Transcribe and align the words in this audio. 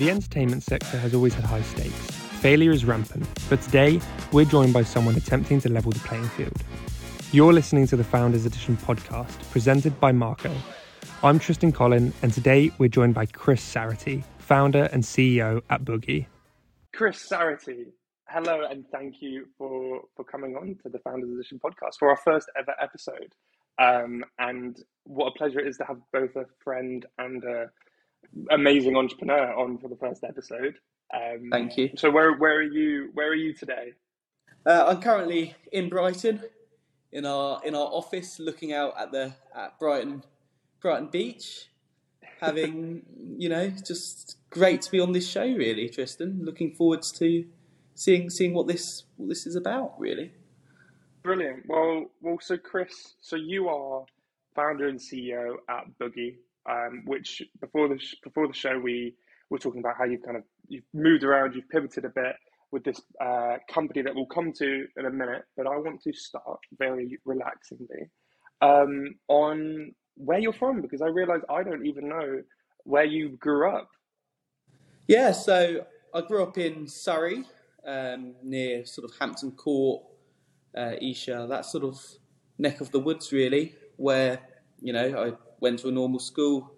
The 0.00 0.08
entertainment 0.10 0.62
sector 0.62 0.96
has 0.96 1.12
always 1.12 1.34
had 1.34 1.44
high 1.44 1.60
stakes. 1.60 2.10
Failure 2.40 2.70
is 2.70 2.86
rampant, 2.86 3.28
but 3.50 3.60
today 3.60 4.00
we're 4.32 4.46
joined 4.46 4.72
by 4.72 4.82
someone 4.82 5.14
attempting 5.14 5.60
to 5.60 5.68
level 5.68 5.92
the 5.92 5.98
playing 5.98 6.26
field. 6.30 6.56
You're 7.32 7.52
listening 7.52 7.86
to 7.88 7.96
the 7.96 8.04
Founders 8.04 8.46
Edition 8.46 8.78
podcast, 8.78 9.38
presented 9.50 10.00
by 10.00 10.12
Marco. 10.12 10.50
I'm 11.22 11.38
Tristan 11.38 11.70
Collin, 11.70 12.14
and 12.22 12.32
today 12.32 12.72
we're 12.78 12.88
joined 12.88 13.12
by 13.12 13.26
Chris 13.26 13.60
Saraty, 13.62 14.24
founder 14.38 14.84
and 14.84 15.02
CEO 15.02 15.60
at 15.68 15.84
Boogi. 15.84 16.24
Chris 16.94 17.28
Saraty, 17.28 17.88
hello, 18.26 18.64
and 18.70 18.86
thank 18.90 19.20
you 19.20 19.48
for 19.58 20.00
for 20.16 20.24
coming 20.24 20.56
on 20.56 20.78
to 20.82 20.88
the 20.88 20.98
Founders 21.00 21.28
Edition 21.28 21.60
podcast 21.62 21.98
for 21.98 22.08
our 22.08 22.16
first 22.16 22.50
ever 22.58 22.74
episode. 22.80 23.34
Um, 23.78 24.24
and 24.38 24.82
what 25.04 25.26
a 25.26 25.32
pleasure 25.32 25.60
it 25.60 25.66
is 25.66 25.76
to 25.76 25.84
have 25.84 25.98
both 26.10 26.36
a 26.36 26.46
friend 26.64 27.04
and 27.18 27.44
a 27.44 27.70
amazing 28.50 28.96
entrepreneur 28.96 29.52
on 29.54 29.78
for 29.78 29.88
the 29.88 29.96
first 29.96 30.24
episode. 30.24 30.76
Um, 31.12 31.48
Thank 31.50 31.76
you. 31.76 31.90
So 31.96 32.10
where 32.10 32.34
where 32.36 32.56
are 32.56 32.62
you 32.62 33.10
where 33.14 33.28
are 33.28 33.34
you 33.34 33.52
today? 33.52 33.94
Uh, 34.64 34.86
I'm 34.88 35.00
currently 35.00 35.54
in 35.72 35.88
Brighton, 35.88 36.42
in 37.12 37.26
our 37.26 37.60
in 37.64 37.74
our 37.74 37.86
office, 37.86 38.38
looking 38.38 38.72
out 38.72 38.94
at 38.98 39.10
the 39.12 39.34
at 39.56 39.78
Brighton 39.78 40.22
Brighton 40.80 41.08
Beach, 41.08 41.68
having 42.40 43.02
you 43.36 43.48
know 43.48 43.70
just 43.70 44.36
great 44.50 44.82
to 44.82 44.90
be 44.90 45.00
on 45.00 45.12
this 45.12 45.28
show. 45.28 45.44
Really, 45.44 45.88
Tristan. 45.88 46.40
Looking 46.44 46.72
forward 46.72 47.02
to 47.16 47.44
seeing 47.94 48.30
seeing 48.30 48.54
what 48.54 48.66
this 48.66 49.04
what 49.16 49.28
this 49.28 49.46
is 49.46 49.56
about. 49.56 49.98
Really. 49.98 50.32
Brilliant. 51.22 51.64
Well, 51.68 52.06
well. 52.22 52.38
So 52.40 52.56
Chris, 52.56 53.14
so 53.20 53.36
you 53.36 53.68
are 53.68 54.04
founder 54.54 54.88
and 54.88 54.98
CEO 54.98 55.56
at 55.68 55.84
Boogi 56.00 56.36
um, 56.68 57.02
which 57.06 57.42
before 57.60 57.88
the 57.88 57.98
sh- 57.98 58.16
before 58.22 58.46
the 58.46 58.54
show 58.54 58.78
we 58.78 59.14
were 59.50 59.58
talking 59.58 59.80
about 59.80 59.96
how 59.98 60.04
you've 60.04 60.22
kind 60.22 60.36
of 60.36 60.44
you've 60.68 60.84
moved 60.94 61.24
around, 61.24 61.54
you've 61.54 61.68
pivoted 61.68 62.04
a 62.04 62.10
bit 62.10 62.36
with 62.72 62.84
this 62.84 63.00
uh, 63.20 63.56
company 63.72 64.02
that 64.02 64.14
we'll 64.14 64.26
come 64.26 64.52
to 64.52 64.86
in 64.96 65.06
a 65.06 65.10
minute. 65.10 65.42
But 65.56 65.66
I 65.66 65.76
want 65.76 66.02
to 66.02 66.12
start 66.12 66.60
very 66.78 67.18
relaxingly 67.24 68.10
um, 68.60 69.14
on 69.28 69.92
where 70.16 70.38
you're 70.38 70.52
from 70.52 70.82
because 70.82 71.02
I 71.02 71.06
realise 71.06 71.42
I 71.48 71.62
don't 71.62 71.86
even 71.86 72.08
know 72.08 72.42
where 72.84 73.04
you 73.04 73.36
grew 73.38 73.70
up. 73.70 73.88
Yeah, 75.06 75.32
so 75.32 75.84
I 76.14 76.20
grew 76.20 76.42
up 76.42 76.56
in 76.58 76.86
Surrey, 76.86 77.44
um, 77.86 78.34
near 78.42 78.84
sort 78.86 79.10
of 79.10 79.16
Hampton 79.18 79.52
Court, 79.52 80.02
uh, 80.76 80.92
Esher, 81.00 81.46
that 81.48 81.66
sort 81.66 81.84
of 81.84 82.00
neck 82.58 82.80
of 82.80 82.90
the 82.92 83.00
woods, 83.00 83.32
really, 83.32 83.74
where 83.96 84.38
you 84.80 84.92
know 84.92 85.18
I 85.18 85.49
went 85.60 85.78
to 85.80 85.88
a 85.88 85.92
normal 85.92 86.18
school, 86.18 86.72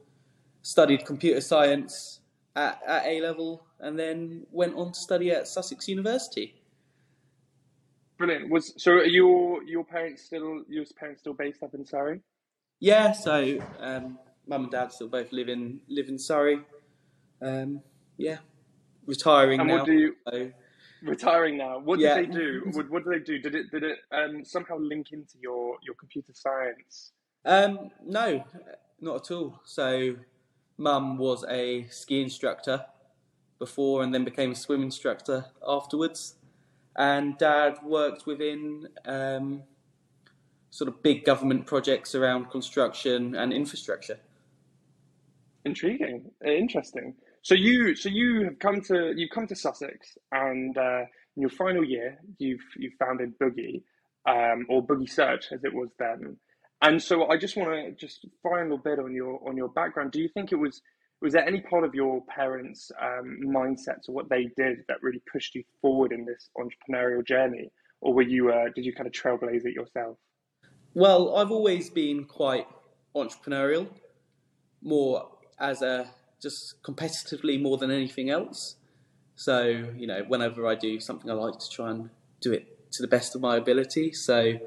studied 0.62 1.06
computer 1.06 1.40
science 1.40 2.20
at, 2.56 2.80
at 2.86 3.06
A 3.06 3.20
level, 3.20 3.64
and 3.80 3.98
then 3.98 4.46
went 4.50 4.74
on 4.76 4.92
to 4.92 4.98
study 4.98 5.30
at 5.30 5.48
Sussex 5.48 5.88
University. 5.88 6.54
Brilliant. 8.18 8.50
Was 8.50 8.74
so? 8.76 8.92
Are 8.92 9.04
your 9.04 9.62
your 9.64 9.84
parents 9.84 10.22
still 10.22 10.62
your 10.68 10.84
parents 10.96 11.22
still 11.22 11.34
based 11.34 11.62
up 11.62 11.74
in 11.74 11.84
Surrey? 11.84 12.20
Yeah. 12.78 13.12
So 13.12 13.58
um, 13.80 14.18
mum 14.46 14.64
and 14.64 14.70
dad 14.70 14.92
still 14.92 15.08
both 15.08 15.32
live 15.32 15.48
in 15.48 15.80
live 15.88 16.08
in 16.08 16.18
Surrey. 16.18 16.60
Um, 17.40 17.80
yeah. 18.16 18.38
Retiring 19.06 19.60
and 19.60 19.68
now. 19.68 19.78
What 19.78 19.86
do 19.86 19.92
you, 19.94 20.14
so, 20.30 20.50
retiring 21.02 21.58
now. 21.58 21.80
What 21.80 21.98
yeah. 21.98 22.20
did 22.20 22.30
they 22.30 22.34
do? 22.34 22.62
What, 22.72 22.90
what 22.90 23.04
did 23.04 23.12
they 23.14 23.24
do? 23.24 23.38
Did 23.40 23.54
it 23.56 23.70
did 23.72 23.82
it 23.82 23.98
um, 24.12 24.44
somehow 24.44 24.78
link 24.78 25.08
into 25.12 25.34
your 25.40 25.76
your 25.82 25.96
computer 25.96 26.32
science 26.32 27.12
um, 27.44 27.90
no, 28.04 28.44
not 29.00 29.16
at 29.16 29.30
all. 29.30 29.60
So, 29.64 30.16
mum 30.78 31.18
was 31.18 31.44
a 31.48 31.86
ski 31.90 32.22
instructor 32.22 32.86
before 33.58 34.02
and 34.02 34.12
then 34.12 34.24
became 34.24 34.52
a 34.52 34.54
swim 34.56 34.82
instructor 34.82 35.46
afterwards. 35.66 36.34
And 36.96 37.38
dad 37.38 37.78
worked 37.84 38.26
within 38.26 38.88
um, 39.06 39.62
sort 40.70 40.88
of 40.88 41.02
big 41.02 41.24
government 41.24 41.66
projects 41.66 42.14
around 42.14 42.50
construction 42.50 43.34
and 43.34 43.52
infrastructure. 43.52 44.18
Intriguing, 45.64 46.30
interesting. 46.44 47.14
So 47.42 47.54
you, 47.54 47.94
so 47.94 48.08
you 48.08 48.44
have 48.44 48.58
come 48.58 48.80
to 48.82 49.12
you've 49.16 49.30
come 49.30 49.46
to 49.46 49.54
Sussex, 49.54 50.18
and 50.32 50.76
uh, 50.76 51.02
in 51.36 51.40
your 51.40 51.50
final 51.50 51.84
year, 51.84 52.18
you've 52.38 52.60
you've 52.76 52.94
founded 52.98 53.38
Boogi, 53.38 53.82
um, 54.28 54.66
or 54.68 54.84
Boogi 54.84 55.08
Search 55.08 55.46
as 55.52 55.62
it 55.64 55.72
was 55.72 55.90
then. 55.98 56.36
And 56.82 57.00
so 57.00 57.28
I 57.28 57.36
just 57.36 57.56
want 57.56 57.70
to 57.70 57.92
just 57.92 58.26
final 58.42 58.76
bit 58.76 58.98
on 58.98 59.14
your 59.14 59.40
on 59.48 59.56
your 59.56 59.68
background. 59.68 60.10
Do 60.10 60.20
you 60.20 60.28
think 60.28 60.50
it 60.50 60.56
was 60.56 60.82
was 61.20 61.32
there 61.32 61.46
any 61.46 61.60
part 61.60 61.84
of 61.84 61.94
your 61.94 62.20
parents' 62.26 62.90
um, 63.00 63.38
mindsets 63.46 64.08
or 64.08 64.12
what 64.12 64.28
they 64.28 64.50
did 64.56 64.78
that 64.88 65.00
really 65.00 65.22
pushed 65.32 65.54
you 65.54 65.62
forward 65.80 66.12
in 66.12 66.26
this 66.26 66.50
entrepreneurial 66.58 67.24
journey, 67.24 67.70
or 68.00 68.12
were 68.12 68.22
you 68.22 68.50
uh, 68.50 68.64
did 68.74 68.84
you 68.84 68.92
kind 68.92 69.06
of 69.06 69.12
trailblaze 69.12 69.64
it 69.64 69.74
yourself? 69.74 70.18
Well, 70.94 71.36
I've 71.36 71.52
always 71.52 71.88
been 71.88 72.24
quite 72.24 72.66
entrepreneurial, 73.14 73.86
more 74.82 75.28
as 75.60 75.82
a 75.82 76.10
just 76.42 76.82
competitively 76.82 77.62
more 77.62 77.78
than 77.78 77.92
anything 77.92 78.28
else. 78.28 78.74
So 79.36 79.86
you 79.96 80.08
know, 80.08 80.24
whenever 80.26 80.66
I 80.66 80.74
do 80.74 80.98
something, 80.98 81.30
I 81.30 81.34
like 81.34 81.60
to 81.60 81.70
try 81.70 81.92
and 81.92 82.10
do 82.40 82.52
it 82.52 82.90
to 82.94 83.02
the 83.02 83.08
best 83.08 83.36
of 83.36 83.40
my 83.40 83.56
ability. 83.56 84.12
So 84.12 84.58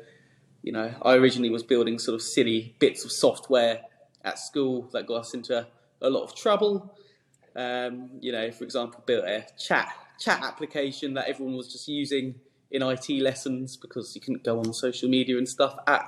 you 0.66 0.72
know, 0.72 0.92
I 1.03 1.14
originally 1.14 1.52
was 1.52 1.62
building 1.62 2.00
sort 2.00 2.16
of 2.16 2.24
silly 2.24 2.76
bits 2.80 3.06
of 3.06 3.12
software 3.12 3.81
at 4.24 4.40
school 4.40 4.90
that 4.94 5.06
got 5.06 5.18
us 5.18 5.36
into 5.36 5.68
a, 6.02 6.09
lot 6.09 6.24
of 6.24 6.36
trouble. 6.36 6.92
Um, 7.56 8.09
you 8.20 8.31
know, 8.31 8.52
for 8.52 8.64
example, 8.64 9.03
built 9.06 9.26
a 9.26 9.46
chat 9.59 9.94
chat 10.20 10.42
application 10.44 11.14
that 11.14 11.28
everyone 11.28 11.56
was 11.56 11.72
just 11.72 11.88
using 11.88 12.36
in 12.72 12.81
IT 12.81 13.09
lessons 13.22 13.78
because 13.78 14.16
you 14.16 14.22
couldn't 14.22 14.44
go 14.44 14.58
on 14.58 14.74
social 14.74 15.08
media 15.08 15.38
and 15.38 15.48
stuff 15.48 15.78
at 15.86 16.03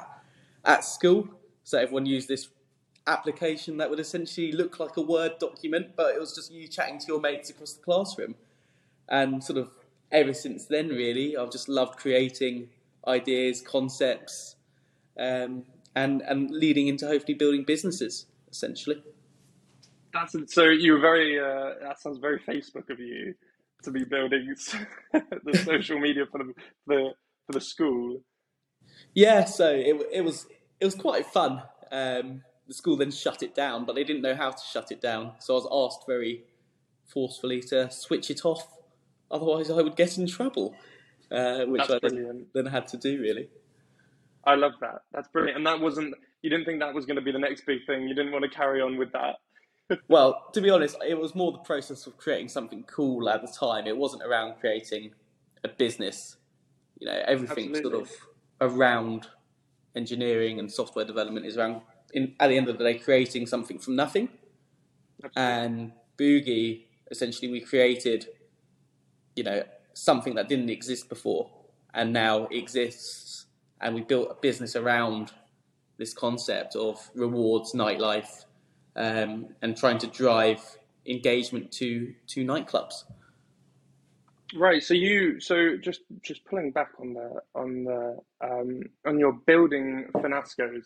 at 0.66 0.84
school. 0.84 1.30
So 1.64 1.78
everyone 1.78 2.08
used 2.08 2.28
this 2.28 2.50
application 3.06 3.78
that 3.78 3.92
would 3.92 4.00
essentially 4.00 4.52
look 4.52 4.80
like 4.80 4.98
a 4.98 5.02
Word 5.02 5.38
document, 5.40 5.96
but 5.96 6.16
it 6.16 6.20
was 6.20 6.34
just 6.34 6.52
you 6.52 6.68
chatting 6.68 6.98
to 6.98 7.06
your 7.08 7.22
mates 7.22 7.52
across 7.52 7.74
the 7.74 7.84
classroom. 7.84 8.34
And 9.08 9.44
sort 9.44 9.60
of 9.60 9.70
ever 10.12 10.34
since 10.34 10.66
then, 10.66 10.88
really, 10.88 11.38
I've 11.38 11.52
just 11.52 11.70
loved 11.70 12.00
creating 12.00 12.70
ideas, 13.08 13.62
concepts, 13.62 14.56
um, 15.20 15.64
and 15.96 16.22
and 16.22 16.52
leading 16.52 16.88
into 16.88 17.08
hopefully 17.08 17.34
building 17.34 17.64
businesses 17.66 18.28
essentially. 18.50 19.02
That's 20.14 20.36
so 20.54 20.64
you 20.66 20.94
were 20.94 21.00
very. 21.00 21.40
Uh, 21.40 21.74
that 21.82 22.00
sounds 22.00 22.18
very 22.18 22.40
Facebook 22.40 22.90
of 22.90 23.00
you 23.00 23.34
to 23.84 23.92
be 23.92 24.04
building 24.04 24.56
the 25.14 25.58
social 25.64 26.00
media 26.00 26.26
for 26.32 26.40
the, 26.40 26.54
the 26.88 27.14
for 27.46 27.54
the 27.54 27.62
school. 27.62 28.22
Yeah, 29.14 29.46
so 29.46 29.70
it 29.74 29.96
it 30.12 30.22
was 30.22 30.48
it 30.80 30.86
was 30.86 30.96
quite 30.96 31.26
fun. 31.26 31.62
Um, 31.92 32.44
the 32.68 32.74
school 32.74 32.98
then 32.98 33.12
shut 33.12 33.44
it 33.44 33.56
down, 33.56 33.86
but 33.86 33.96
they 33.96 34.04
didn't 34.04 34.22
know 34.22 34.36
how 34.36 34.52
to 34.52 34.64
shut 34.72 34.92
it 34.92 35.02
down. 35.02 35.34
So 35.40 35.54
I 35.54 35.60
was 35.64 35.94
asked 35.94 36.06
very 36.08 36.44
forcefully 37.06 37.62
to 37.62 37.90
switch 37.90 38.30
it 38.30 38.44
off, 38.44 38.68
otherwise 39.32 39.70
I 39.70 39.82
would 39.82 39.96
get 39.96 40.18
in 40.18 40.28
trouble 40.28 40.76
uh, 41.32 41.66
which 41.66 41.88
That's 41.88 42.04
I 42.04 42.10
then, 42.10 42.46
then 42.54 42.66
had 42.66 42.88
to 42.88 42.98
do 42.98 43.20
really. 43.22 43.50
I 44.46 44.56
love 44.56 44.74
that. 44.80 45.02
That's 45.12 45.28
brilliant. 45.28 45.58
And 45.58 45.68
that 45.68 45.80
wasn't, 45.80 46.16
you 46.42 46.50
didn't 46.50 46.66
think 46.66 46.80
that 46.80 46.94
was 46.94 47.06
going 47.06 47.18
to 47.18 47.22
be 47.22 47.34
the 47.34 47.40
next 47.40 47.66
big 47.66 47.86
thing. 47.86 48.08
You 48.08 48.16
didn't 48.16 48.32
want 48.32 48.46
to 48.46 48.50
carry 48.50 48.82
on 48.82 48.98
with 48.98 49.12
that. 49.12 49.36
well, 50.08 50.46
to 50.54 50.62
be 50.62 50.70
honest, 50.70 50.96
it 51.06 51.20
was 51.20 51.36
more 51.36 51.52
the 51.52 51.58
process 51.60 52.08
of 52.08 52.18
creating 52.18 52.48
something 52.48 52.84
cool 52.84 53.30
at 53.30 53.42
the 53.42 53.48
time. 53.48 53.88
It 53.88 53.98
wasn't 53.98 54.24
around 54.24 54.56
creating 54.60 55.12
a 55.64 55.68
business. 55.68 56.38
You 57.00 57.08
know, 57.08 57.22
everything 57.28 57.76
Absolutely. 57.76 58.06
sort 58.06 58.10
of 58.62 58.74
around 58.74 59.28
engineering 59.96 60.60
and 60.60 60.72
software 60.72 61.06
development 61.06 61.46
is 61.46 61.58
around, 61.58 61.82
in, 62.14 62.34
at 62.40 62.48
the 62.48 62.58
end 62.58 62.70
of 62.70 62.78
the 62.78 62.84
day, 62.84 62.98
creating 62.98 63.48
something 63.48 63.80
from 63.80 63.96
nothing. 63.96 64.30
Absolutely. 65.24 65.42
And 65.42 65.92
Boogi, 66.18 66.86
essentially, 67.12 67.52
we 67.52 67.60
created, 67.60 68.28
you 69.36 69.44
know, 69.44 69.64
something 69.98 70.36
that 70.36 70.48
didn't 70.48 70.70
exist 70.70 71.10
before 71.10 71.50
and 71.94 72.14
now 72.14 72.46
exists. 72.48 73.46
And 73.82 73.96
we 73.96 74.02
built 74.02 74.30
a 74.32 74.36
business 74.36 74.76
around 74.76 75.32
this 75.98 76.14
concept 76.14 76.76
of 76.76 77.10
rewards, 77.16 77.74
nightlife, 77.74 78.46
um, 78.96 79.48
and 79.62 79.76
trying 79.76 79.98
to 80.00 80.08
drive 80.08 80.62
engagement 81.06 81.72
to 81.72 82.14
to 82.28 82.46
nightclubs. 82.46 83.04
Right. 84.56 84.82
So 84.82 84.94
you 84.94 85.40
so 85.40 85.78
just 85.78 86.02
just 86.22 86.46
pulling 86.46 86.72
back 86.72 86.92
on 87.00 87.14
the 87.14 87.42
on 87.54 87.84
the 87.84 88.18
um, 88.42 88.82
on 89.06 89.20
your 89.20 89.34
building 89.34 90.08
finascos 90.16 90.84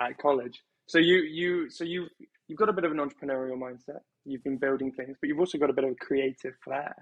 at 0.00 0.18
college. 0.18 0.62
So 0.86 0.98
you 0.98 1.18
you 1.18 1.70
so 1.70 1.84
you 1.84 2.06
you've 2.48 2.58
got 2.58 2.68
a 2.68 2.72
bit 2.72 2.84
of 2.84 2.92
an 2.92 2.98
entrepreneurial 2.98 3.58
mindset. 3.58 4.00
You've 4.24 4.44
been 4.44 4.58
building 4.58 4.92
things, 4.92 5.16
but 5.20 5.28
you've 5.28 5.38
also 5.38 5.58
got 5.58 5.70
a 5.70 5.72
bit 5.72 5.84
of 5.84 5.90
a 5.90 5.94
creative 5.94 6.54
flair. 6.64 6.94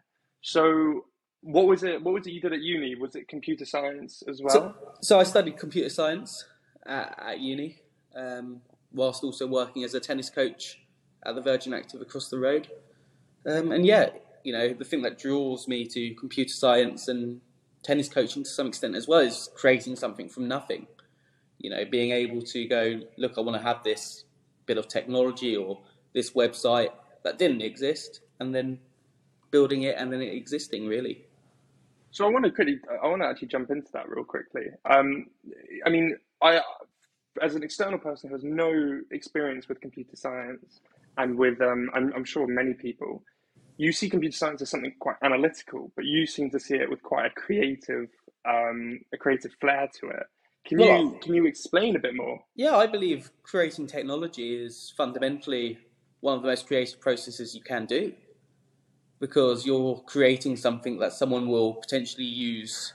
So 0.42 1.04
what 1.44 1.67
was 1.67 1.82
it? 1.82 2.02
What 2.02 2.14
was 2.14 2.26
it 2.26 2.32
you 2.32 2.41
did 2.41 2.55
at 2.55 2.62
uni? 2.62 2.94
Was 2.94 3.14
it 3.14 3.29
computer 3.29 3.67
science 3.67 4.23
as 4.26 4.41
well? 4.43 4.52
So, 4.52 4.75
so 5.00 5.20
I 5.20 5.25
studied 5.25 5.58
computer 5.58 5.91
science 5.91 6.46
at, 6.87 7.23
at 7.23 7.41
uni, 7.41 7.82
um, 8.17 8.62
whilst 8.93 9.23
also 9.23 9.46
working 9.46 9.85
as 9.85 9.94
a 9.94 10.00
tennis 10.00 10.31
coach 10.31 10.81
at 11.25 11.35
the 11.35 11.43
Virgin 11.43 11.75
Active 11.75 12.00
across 12.00 12.29
the 12.29 12.38
road. 12.38 12.69
Um, 13.46 13.73
and 13.73 13.85
yeah, 13.85 14.11
you 14.43 14.52
know, 14.55 14.73
the 14.73 14.85
thing 14.85 15.02
that 15.02 15.19
draws 15.19 15.69
me 15.69 15.87
to 15.87 16.14
computer 16.14 16.52
science 16.52 17.08
and 17.08 17.43
tennis 17.82 18.08
coaching 18.08 18.43
to 18.43 18.49
some 18.49 18.67
extent 18.67 18.96
as 18.96 19.06
well 19.06 19.20
is 19.20 19.50
creating 19.55 19.96
something 19.96 20.31
from 20.31 20.49
nothing. 20.49 20.87
You 21.58 21.70
know, 21.70 21.85
being 21.85 22.11
able 22.11 22.41
to 22.43 22.67
go, 22.67 23.00
look, 23.19 23.35
I 23.37 23.43
want 23.43 23.56
to 23.56 23.62
have 23.62 23.82
this 23.85 24.25
bit 24.64 24.79
of 24.79 24.88
technology 24.88 25.55
or 25.55 25.81
this 26.14 26.31
website 26.31 26.91
that 27.23 27.38
didn't 27.38 27.61
exist, 27.61 28.20
and 28.41 28.55
then 28.55 28.79
building 29.50 29.82
it 29.82 29.94
and 29.99 30.12
then 30.12 30.23
it 30.23 30.35
existing 30.35 30.87
really. 30.87 31.23
So 32.14 32.25
I 32.25 32.31
want 32.31 32.44
to 32.44 32.52
quickly, 32.52 32.78
I 33.02 33.08
want 33.08 33.22
to 33.22 33.26
actually 33.26 33.49
jump 33.49 33.72
into 33.72 33.90
that 33.93 34.08
real 34.08 34.22
quickly. 34.22 34.66
Um, 34.88 35.26
I 35.84 35.90
mean, 35.90 36.16
I, 36.40 36.61
as 37.43 37.56
an 37.56 37.64
external 37.64 37.99
person 37.99 38.31
who 38.31 38.37
has 38.37 38.44
no 38.44 39.00
experience 39.11 39.69
with 39.69 39.81
computer 39.81 40.14
science 40.14 40.81
and 41.19 41.37
with, 41.37 41.61
um, 41.61 41.90
I'm, 41.93 42.12
I'm 42.14 42.25
sure 42.25 42.46
many 42.46 42.72
people, 42.72 43.25
you 43.78 43.90
see 43.90 44.08
computer 44.08 44.37
science 44.37 44.62
as 44.62 44.70
something 44.70 44.94
quite 45.00 45.16
analytical, 45.25 45.90
but 45.96 46.05
you 46.05 46.25
seem 46.25 46.50
to 46.50 46.61
see 46.61 46.76
it 46.76 46.88
with 46.88 47.02
quite 47.02 47.26
a 47.26 47.31
creative, 47.31 48.06
um, 48.49 49.00
a 49.12 49.17
creative 49.17 49.50
flair 49.60 49.88
to 49.99 50.10
it. 50.10 50.26
Can 50.67 50.78
well, 50.78 51.02
you 51.02 51.19
can 51.20 51.34
you 51.34 51.46
explain 51.46 51.96
a 51.96 51.99
bit 51.99 52.14
more? 52.14 52.38
Yeah, 52.55 52.76
I 52.76 52.87
believe 52.87 53.32
creating 53.43 53.88
technology 53.88 54.55
is 54.55 54.94
fundamentally 54.96 55.78
one 56.20 56.37
of 56.37 56.43
the 56.43 56.49
most 56.49 56.69
creative 56.69 57.00
processes 57.00 57.56
you 57.56 57.60
can 57.60 57.87
do 57.87 58.14
because 59.24 59.64
you're 59.64 59.96
creating 60.04 60.54
something 60.54 60.98
that 60.98 61.10
someone 61.10 61.48
will 61.48 61.72
potentially 61.72 62.26
use 62.26 62.92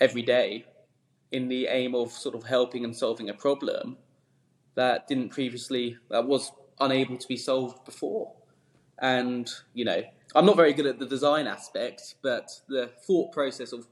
every 0.00 0.22
day 0.22 0.64
in 1.30 1.46
the 1.46 1.68
aim 1.68 1.94
of 1.94 2.10
sort 2.10 2.34
of 2.34 2.42
helping 2.42 2.84
and 2.84 2.96
solving 2.96 3.30
a 3.30 3.34
problem 3.34 3.96
that 4.74 5.06
didn't 5.06 5.28
previously 5.28 5.96
that 6.10 6.26
was 6.26 6.50
unable 6.80 7.16
to 7.16 7.28
be 7.28 7.36
solved 7.36 7.84
before. 7.84 8.32
And 8.98 9.48
you 9.72 9.84
know 9.84 10.02
i'm 10.34 10.46
not 10.46 10.56
very 10.56 10.72
good 10.72 10.86
at 10.86 10.98
the 10.98 11.06
design 11.06 11.46
aspect 11.46 12.16
but 12.22 12.50
the 12.68 12.90
thought 13.06 13.32
process 13.32 13.72
of 13.72 13.86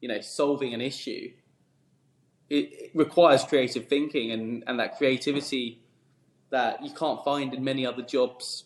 you 0.00 0.08
know 0.08 0.20
solving 0.20 0.74
an 0.74 0.80
issue 0.80 1.32
it, 2.48 2.66
it 2.84 2.90
requires 2.94 3.42
creative 3.44 3.88
thinking 3.88 4.30
and, 4.30 4.64
and 4.68 4.78
that 4.78 4.96
creativity 4.96 5.82
that 6.50 6.84
you 6.84 6.92
can't 6.92 7.22
find 7.24 7.52
in 7.52 7.62
many 7.62 7.84
other 7.84 8.02
jobs 8.02 8.64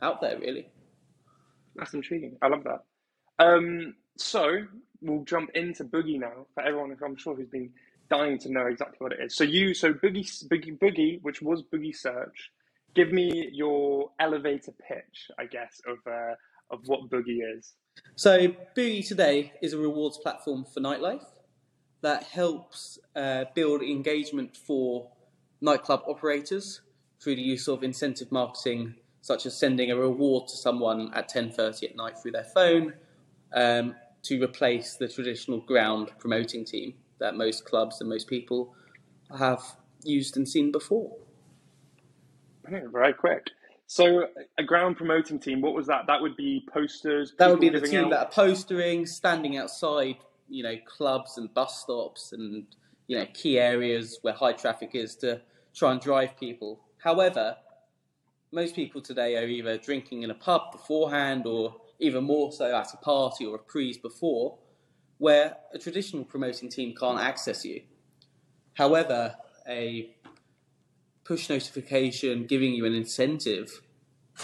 out 0.00 0.20
there 0.20 0.38
really 0.38 0.68
that's 1.76 1.94
intriguing. 1.94 2.36
I 2.42 2.48
love 2.48 2.64
that. 2.64 2.84
Um, 3.38 3.94
so 4.16 4.66
we'll 5.00 5.24
jump 5.24 5.50
into 5.54 5.84
boogi 5.84 6.18
now 6.18 6.46
for 6.54 6.62
everyone 6.62 6.94
who 6.96 7.04
i'm 7.04 7.16
sure 7.16 7.34
who's 7.34 7.48
been 7.48 7.70
dying 8.08 8.38
to 8.38 8.52
know 8.52 8.66
exactly 8.66 8.96
what 8.98 9.10
it 9.12 9.18
is. 9.20 9.34
So 9.34 9.42
you 9.42 9.74
so 9.74 9.92
boogi 9.92 10.24
boogi 10.48 10.78
boogi 10.78 11.18
which 11.22 11.42
was 11.42 11.62
boogi 11.62 11.96
search 11.96 12.52
give 12.94 13.12
me 13.12 13.48
your 13.52 14.10
elevator 14.20 14.72
pitch, 14.88 15.30
I 15.38 15.46
guess, 15.46 15.80
of 15.86 15.98
uh, 16.06 16.34
of 16.70 16.80
what 16.86 17.10
Boogi 17.10 17.40
is. 17.56 17.74
So 18.16 18.48
Boogi 18.76 19.06
today 19.06 19.52
is 19.60 19.72
a 19.72 19.78
rewards 19.78 20.18
platform 20.18 20.64
for 20.64 20.80
nightlife 20.80 21.26
that 22.00 22.24
helps 22.24 22.98
uh, 23.14 23.44
build 23.54 23.82
engagement 23.82 24.56
for 24.56 25.10
nightclub 25.60 26.02
operators 26.08 26.80
through 27.22 27.36
the 27.36 27.42
use 27.42 27.68
of 27.68 27.84
incentive 27.84 28.32
marketing, 28.32 28.94
such 29.22 29.46
as 29.46 29.56
sending 29.56 29.90
a 29.90 29.96
reward 29.96 30.48
to 30.48 30.56
someone 30.56 31.12
at 31.14 31.28
10:30 31.28 31.88
at 31.88 31.96
night 31.96 32.18
through 32.18 32.32
their 32.32 32.44
phone, 32.44 32.92
um, 33.54 33.94
to 34.22 34.42
replace 34.42 34.96
the 34.96 35.08
traditional 35.08 35.60
ground 35.60 36.10
promoting 36.18 36.64
team 36.64 36.94
that 37.18 37.36
most 37.36 37.64
clubs 37.64 38.00
and 38.00 38.10
most 38.10 38.26
people 38.26 38.74
have 39.38 39.62
used 40.04 40.36
and 40.36 40.48
seen 40.48 40.70
before. 40.70 41.16
Very 42.64 43.14
quick. 43.14 43.48
So 43.86 44.28
a 44.58 44.62
ground 44.62 44.96
promoting 44.96 45.38
team, 45.38 45.60
what 45.60 45.74
was 45.74 45.86
that? 45.86 46.06
That 46.06 46.20
would 46.22 46.36
be 46.36 46.66
posters. 46.72 47.34
That 47.38 47.50
would 47.50 47.60
be 47.60 47.68
the 47.68 47.80
team 47.80 48.04
out... 48.04 48.10
that 48.10 48.20
are 48.20 48.30
postering, 48.30 49.06
standing 49.06 49.56
outside, 49.56 50.16
you 50.48 50.62
know, 50.62 50.76
clubs 50.86 51.36
and 51.36 51.52
bus 51.52 51.82
stops 51.82 52.32
and 52.32 52.66
you 53.06 53.18
know 53.18 53.26
key 53.34 53.58
areas 53.58 54.18
where 54.22 54.32
high 54.32 54.52
traffic 54.52 54.90
is 54.94 55.14
to 55.16 55.42
try 55.74 55.92
and 55.92 56.00
drive 56.00 56.36
people. 56.38 56.80
However, 56.98 57.56
most 58.52 58.76
people 58.76 59.00
today 59.00 59.36
are 59.36 59.46
either 59.46 59.78
drinking 59.78 60.22
in 60.22 60.30
a 60.30 60.34
pub 60.34 60.72
beforehand 60.72 61.46
or 61.46 61.74
even 61.98 62.24
more 62.24 62.52
so 62.52 62.76
at 62.76 62.92
a 62.92 62.96
party 62.98 63.46
or 63.46 63.56
a 63.56 63.58
prees 63.58 63.96
before, 63.96 64.58
where 65.18 65.56
a 65.72 65.78
traditional 65.78 66.24
promoting 66.24 66.68
team 66.68 66.94
can't 66.94 67.18
access 67.18 67.64
you. 67.64 67.82
However, 68.74 69.36
a 69.66 70.14
push 71.24 71.48
notification 71.48 72.44
giving 72.46 72.74
you 72.74 72.84
an 72.84 72.94
incentive 72.94 73.80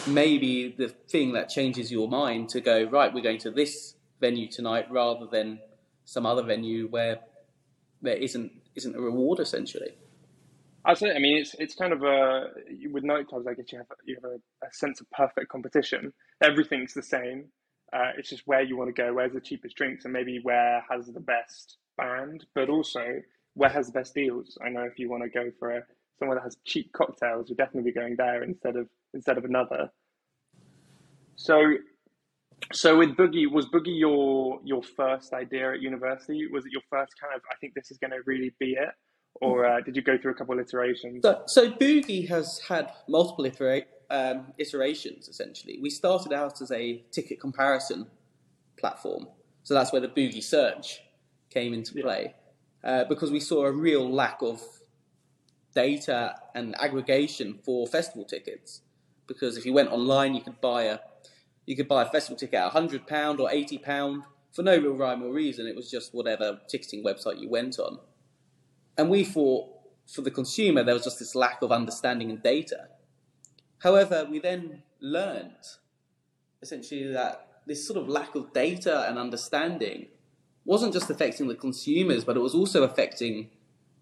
maybe 0.07 0.75
the 0.77 0.89
thing 0.89 1.33
that 1.33 1.49
changes 1.49 1.91
your 1.91 2.09
mind 2.09 2.49
to 2.49 2.61
go 2.61 2.85
right 2.85 3.13
we're 3.13 3.23
going 3.23 3.39
to 3.39 3.51
this 3.51 3.95
venue 4.21 4.47
tonight 4.47 4.87
rather 4.91 5.27
than 5.27 5.59
some 6.05 6.25
other 6.25 6.43
venue 6.43 6.87
where 6.89 7.19
there 8.01 8.17
isn't 8.17 8.53
isn't 8.77 8.95
a 8.95 9.01
reward 9.01 9.41
essentially 9.41 9.91
Absolutely. 10.89 11.19
I 11.19 11.21
mean, 11.21 11.37
it's 11.37 11.55
it's 11.59 11.75
kind 11.75 11.93
of 11.93 12.03
a 12.03 12.47
with 12.91 13.05
nightclubs. 13.05 13.47
I 13.47 13.55
guess 13.55 13.71
you 13.73 13.79
have 13.79 13.87
you 14.07 14.17
have 14.23 14.25
a, 14.25 14.37
a 14.67 14.73
sense 14.73 15.01
of 15.01 15.11
perfect 15.11 15.51
competition. 15.51 16.13
Everything's 16.43 16.95
the 16.95 17.03
same. 17.03 17.47
Uh, 17.93 18.13
it's 18.19 18.31
just 18.31 18.43
where 18.47 18.63
you 18.63 18.77
want 18.77 18.95
to 18.95 19.03
go, 19.03 19.15
where's 19.15 19.33
the 19.33 19.41
cheapest 19.41 19.77
drinks, 19.77 20.05
and 20.05 20.13
maybe 20.13 20.41
where 20.43 20.83
has 20.91 21.07
the 21.07 21.21
best 21.21 21.79
band, 21.97 22.45
but 22.55 22.69
also 22.69 23.03
where 23.55 23.71
has 23.71 23.87
the 23.87 23.93
best 23.93 24.15
deals. 24.15 24.59
I 24.65 24.71
know 24.71 24.83
if 24.83 24.99
you 24.99 25.11
want 25.11 25.23
to 25.25 25.29
go 25.31 25.51
for 25.59 25.77
a 25.77 25.83
somewhere 26.19 26.37
that 26.39 26.45
has 26.45 26.57
cheap 26.65 26.93
cocktails, 26.93 27.49
you're 27.49 27.57
definitely 27.57 27.91
be 27.91 27.95
going 27.95 28.17
there 28.17 28.43
instead 28.43 28.77
of 28.77 28.89
instead 29.15 29.39
of 29.39 29.45
another. 29.45 29.91
So, 31.37 31.63
so 32.73 32.99
with 32.99 33.11
Boogi, 33.11 33.51
was 33.51 33.67
Boogi 33.67 33.99
your 33.99 34.61
your 34.65 34.83
first 34.83 35.35
idea 35.35 35.73
at 35.73 35.83
university? 35.83 36.47
Was 36.51 36.65
it 36.67 36.73
your 36.73 36.83
first 36.91 37.13
kind 37.21 37.35
of? 37.35 37.43
I 37.51 37.57
think 37.61 37.75
this 37.75 37.91
is 37.91 37.99
going 37.99 38.13
to 38.13 38.21
really 38.27 38.55
be 38.59 38.73
it, 38.73 38.91
or 39.41 39.67
uh, 39.67 39.81
did 39.81 39.97
you 39.97 40.03
go 40.03 40.19
through 40.19 40.33
a 40.33 40.35
couple 40.35 40.59
of 40.59 40.61
iterations? 40.61 41.23
So, 41.23 41.43
so 41.47 41.71
Boogi 41.71 42.29
has 42.29 42.61
had 42.69 42.93
multiple 43.09 43.45
iterate, 43.45 43.87
um, 44.11 44.53
iterations. 44.59 45.29
Essentially, 45.29 45.79
we 45.81 45.91
started 45.91 46.33
out 46.33 46.61
as 46.61 46.71
a 46.71 47.03
ticket 47.11 47.41
comparison 47.41 48.07
platform, 48.79 49.29
so 49.63 49.75
that's 49.75 49.93
where 49.93 50.01
the 50.01 50.09
Boogi 50.09 50.43
search 50.43 51.01
came 51.51 51.73
into 51.73 51.95
play, 52.01 52.35
yeah. 52.85 52.91
uh, 52.91 53.05
because 53.05 53.31
we 53.31 53.41
saw 53.41 53.65
a 53.65 53.73
real 53.73 54.11
lack 54.11 54.43
of 54.43 54.63
data 55.75 56.35
and 56.55 56.75
aggregation 56.81 57.59
for 57.65 57.87
festival 57.87 58.25
tickets. 58.25 58.81
Because 59.27 59.57
if 59.57 59.67
you 59.67 59.73
went 59.73 59.91
online, 59.91 60.35
you 60.35 60.41
could 60.41 60.61
buy 60.61 60.85
a 60.85 60.99
you 61.67 61.77
could 61.77 61.87
buy 61.87 62.03
a 62.03 62.11
festival 62.11 62.37
ticket 62.37 62.59
at 62.59 62.73
hundred 62.73 63.07
pound 63.07 63.41
or 63.41 63.51
eighty 63.51 63.79
pound 63.79 64.23
for 64.53 64.63
no 64.63 64.77
real 64.77 64.95
rhyme 64.95 65.23
or 65.23 65.31
reason. 65.33 65.67
It 65.67 65.77
was 65.77 65.91
just 65.91 66.15
whatever 66.15 66.61
ticketing 66.69 67.05
website 67.05 67.39
you 67.41 67.49
went 67.49 67.79
on. 67.79 67.99
And 68.99 69.09
we 69.09 69.25
thought 69.25 69.69
for 70.07 70.23
the 70.23 70.31
consumer 70.31 70.83
there 70.83 70.95
was 70.95 71.05
just 71.05 71.21
this 71.21 71.35
lack 71.35 71.63
of 71.63 71.71
understanding 71.71 72.31
and 72.31 72.43
data. 72.43 72.89
However, 73.79 74.27
we 74.29 74.41
then 74.41 74.83
learned 75.01 75.53
essentially 76.61 77.13
that 77.13 77.47
this 77.67 77.87
sort 77.87 77.99
of 77.99 78.09
lack 78.09 78.35
of 78.35 78.53
data 78.53 79.09
and 79.09 79.19
understanding 79.19 80.09
wasn't 80.65 80.93
just 80.93 81.09
affecting 81.09 81.47
the 81.47 81.55
consumers, 81.55 82.25
but 82.25 82.37
it 82.37 82.41
was 82.41 82.55
also 82.55 82.83
affecting 82.83 83.51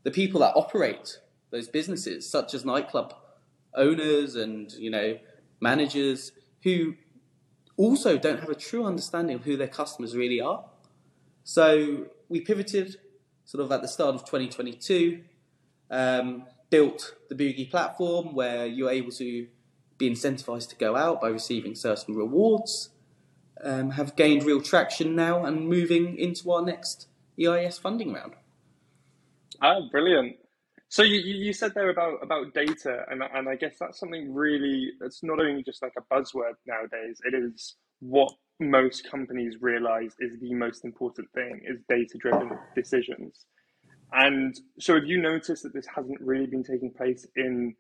the 0.05 0.11
people 0.11 0.41
that 0.41 0.53
operate 0.57 1.19
those 1.51 1.69
businesses, 1.69 2.29
such 2.29 2.55
as 2.55 2.65
nightclub 2.65 3.15
owners 3.75 4.35
and 4.35 4.73
you 4.73 4.91
know 4.91 5.19
managers 5.61 6.33
who 6.63 6.95
also 7.77 8.17
don't 8.17 8.41
have 8.41 8.49
a 8.49 8.55
true 8.55 8.85
understanding 8.87 9.37
of 9.37 9.45
who 9.45 9.57
their 9.57 9.69
customers 9.69 10.17
really 10.17 10.41
are. 10.41 10.65
So 11.45 12.07
we 12.29 12.41
pivoted 12.41 12.97
sort 13.47 13.65
of 13.65 13.73
at 13.73 13.81
the 13.81 13.89
start 13.89 14.15
of 14.15 14.23
2022, 14.23 15.23
um, 15.91 16.45
built 16.69 17.15
the 17.31 17.35
Boogi 17.35 17.71
platform 17.71 18.35
where 18.35 18.67
you're 18.67 18.91
able 18.91 19.13
to 19.13 19.47
be 19.97 20.11
incentivized 20.11 20.69
to 20.69 20.77
go 20.77 20.95
out 20.97 21.23
by 21.23 21.29
receiving 21.29 21.75
certain 21.75 22.15
rewards, 22.15 22.91
um, 23.63 23.91
have 23.91 24.15
gained 24.17 24.45
real 24.45 24.61
traction 24.61 25.17
now 25.17 25.45
and 25.45 25.69
moving 25.69 26.19
into 26.19 26.51
our 26.51 26.61
next 26.61 27.09
EIS 27.41 27.79
funding 27.79 28.13
round. 28.13 28.35
Ah, 29.63 29.81
brilliant. 29.91 30.37
So 30.89 31.03
you, 31.03 31.19
you 31.19 31.53
said 31.53 31.73
there 31.75 31.91
about 31.91 32.23
about 32.23 32.55
data, 32.55 33.05
and 33.09 33.23
and 33.35 33.49
I 33.49 33.57
guess 33.57 33.77
that's 33.81 33.99
something 33.99 34.33
really. 34.33 34.93
It's 35.01 35.23
not 35.23 35.41
only 35.41 35.63
just 35.63 35.83
like 35.83 35.95
a 35.99 36.15
buzzword 36.15 36.55
nowadays. 36.67 37.21
It 37.25 37.35
is 37.35 37.77
what 38.01 38.33
most 38.61 39.09
companies 39.11 39.57
realize 39.61 40.15
is 40.19 40.39
the 40.41 40.55
most 40.55 40.85
important 40.85 41.31
thing 41.33 41.61
is 41.65 41.81
data 41.89 42.17
driven 42.19 42.59
decisions. 42.75 43.45
And 44.13 44.59
so, 44.79 44.95
have 44.95 45.05
you 45.05 45.21
noticed 45.21 45.63
that 45.65 45.75
this 45.75 45.87
hasn't 45.95 46.21
really 46.21 46.47
been 46.47 46.63
taking 46.63 46.91
place 46.91 47.27
in? 47.37 47.75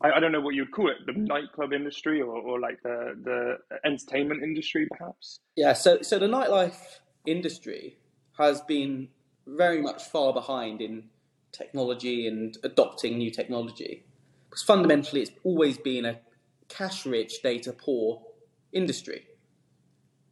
I, 0.00 0.12
I 0.12 0.20
don't 0.20 0.32
know 0.32 0.40
what 0.40 0.54
you'd 0.54 0.70
call 0.70 0.90
it, 0.90 0.98
the 1.06 1.12
nightclub 1.12 1.72
industry 1.72 2.20
or, 2.20 2.36
or 2.36 2.60
like 2.60 2.82
the 2.82 3.14
the 3.22 3.78
entertainment 3.84 4.42
industry, 4.42 4.86
perhaps. 4.90 5.40
Yeah. 5.56 5.72
So 5.72 6.02
so 6.02 6.18
the 6.18 6.26
nightlife 6.26 7.00
industry 7.26 7.98
has 8.38 8.60
been 8.62 9.08
very 9.46 9.80
much 9.80 10.04
far 10.04 10.32
behind 10.32 10.80
in 10.80 11.04
technology 11.52 12.26
and 12.26 12.56
adopting 12.62 13.18
new 13.18 13.30
technology. 13.30 14.04
Because 14.48 14.62
fundamentally, 14.62 15.22
it's 15.22 15.32
always 15.42 15.78
been 15.78 16.04
a 16.04 16.20
cash 16.68 17.06
rich, 17.06 17.42
data 17.42 17.72
poor 17.72 18.22
industry. 18.72 19.26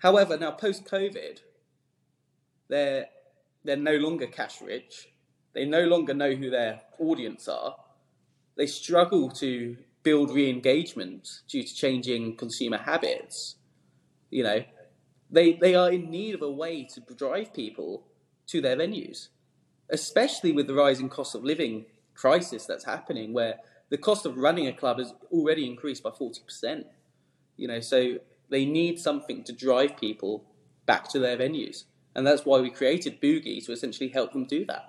However, 0.05 0.37
now 0.37 0.51
post 0.51 0.85
COVID, 0.85 1.41
they're, 2.69 3.07
they're 3.65 3.77
no 3.79 3.97
longer 3.97 4.27
cash 4.27 4.61
rich. 4.61 5.09
They 5.55 5.65
no 5.65 5.85
longer 5.85 6.13
know 6.13 6.35
who 6.35 6.51
their 6.51 6.83
audience 6.99 7.49
are. 7.49 7.77
They 8.55 8.67
struggle 8.67 9.31
to 9.31 9.79
build 10.03 10.31
re 10.31 10.51
engagement 10.51 11.41
due 11.49 11.63
to 11.63 11.75
changing 11.75 12.37
consumer 12.37 12.77
habits. 12.77 13.57
You 14.29 14.43
know, 14.43 14.65
they, 15.31 15.55
they 15.55 15.75
are 15.75 15.91
in 15.91 16.11
need 16.11 16.35
of 16.35 16.43
a 16.43 16.51
way 16.51 16.87
to 16.95 17.15
drive 17.15 17.55
people 17.55 18.05
to 18.49 18.61
their 18.61 18.77
venues, 18.77 19.29
especially 19.89 20.53
with 20.53 20.67
the 20.67 20.75
rising 20.75 21.09
cost 21.09 21.35
of 21.35 21.45
living 21.45 21.87
crisis 22.13 22.67
that's 22.67 22.85
happening, 22.85 23.33
where 23.33 23.55
the 23.89 23.97
cost 23.97 24.27
of 24.27 24.37
running 24.37 24.67
a 24.67 24.73
club 24.75 24.99
has 24.99 25.15
already 25.33 25.67
increased 25.67 26.03
by 26.03 26.11
40%. 26.11 26.85
You 27.57 27.69
know, 27.69 27.81
so 27.81 28.19
they 28.55 28.65
need 28.65 29.01
something 29.01 29.43
to 29.43 29.53
drive 29.53 29.97
people 29.97 30.45
back 30.87 31.09
to 31.09 31.19
their 31.19 31.37
venues. 31.37 31.85
And 32.15 32.25
that's 32.25 32.47
why 32.47 32.61
we 32.61 32.71
created 32.71 33.21
Boogi 33.21 33.65
to 33.67 33.73
essentially 33.73 34.11
help 34.11 34.33
them 34.33 34.45
do 34.45 34.65
that. 34.67 34.85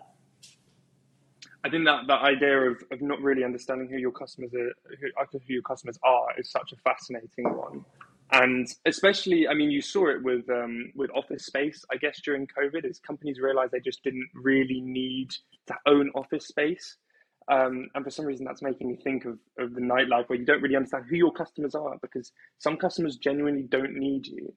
I 1.63 1.69
think 1.71 1.85
that 1.85 2.01
that 2.07 2.21
idea 2.21 2.59
of, 2.69 2.83
of 2.91 3.01
not 3.01 3.19
really 3.21 3.43
understanding 3.43 3.89
who 3.89 3.97
your 3.97 4.11
customers 4.11 4.51
are, 4.53 4.71
who, 4.99 5.39
who 5.39 5.53
your 5.55 5.63
customers 5.63 5.97
are, 6.03 6.27
is 6.37 6.51
such 6.51 6.73
a 6.73 6.75
fascinating 6.87 7.45
one, 7.57 7.83
and 8.31 8.67
especially, 8.85 9.47
I 9.47 9.55
mean, 9.55 9.71
you 9.71 9.81
saw 9.81 10.09
it 10.09 10.23
with 10.23 10.47
um, 10.49 10.91
with 10.95 11.09
office 11.15 11.47
space. 11.47 11.83
I 11.91 11.97
guess 11.97 12.21
during 12.21 12.45
COVID, 12.45 12.85
as 12.87 12.99
companies 12.99 13.39
realized 13.39 13.71
they 13.71 13.79
just 13.79 14.03
didn't 14.03 14.29
really 14.35 14.79
need 14.81 15.29
to 15.65 15.75
own 15.87 16.11
office 16.13 16.47
space, 16.47 16.97
um, 17.47 17.89
and 17.93 18.03
for 18.03 18.09
some 18.09 18.25
reason, 18.25 18.45
that's 18.45 18.61
making 18.61 18.87
me 18.87 18.95
think 18.95 19.25
of, 19.25 19.37
of 19.59 19.75
the 19.75 19.81
nightlife 19.81 20.29
where 20.29 20.39
you 20.39 20.45
don't 20.45 20.61
really 20.61 20.75
understand 20.75 21.05
who 21.09 21.15
your 21.15 21.31
customers 21.31 21.75
are 21.75 21.97
because 22.01 22.31
some 22.57 22.75
customers 22.77 23.17
genuinely 23.17 23.63
don't 23.63 23.93
need 23.93 24.25
you. 24.25 24.53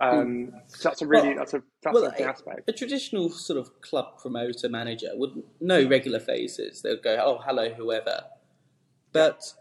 Um, 0.00 0.52
so 0.68 0.88
that's 0.88 1.02
a 1.02 1.06
really 1.06 1.28
well, 1.28 1.36
that's 1.36 1.52
a 1.52 1.62
fascinating 1.82 2.24
well, 2.24 2.28
aspect. 2.30 2.68
A 2.68 2.72
traditional 2.72 3.28
sort 3.28 3.58
of 3.58 3.82
club 3.82 4.18
promoter 4.18 4.70
manager 4.70 5.10
would 5.14 5.42
know 5.60 5.86
regular 5.86 6.18
faces. 6.18 6.80
They'll 6.80 6.96
go, 6.96 7.18
"Oh, 7.22 7.42
hello, 7.44 7.68
whoever," 7.74 8.24
but 9.12 9.52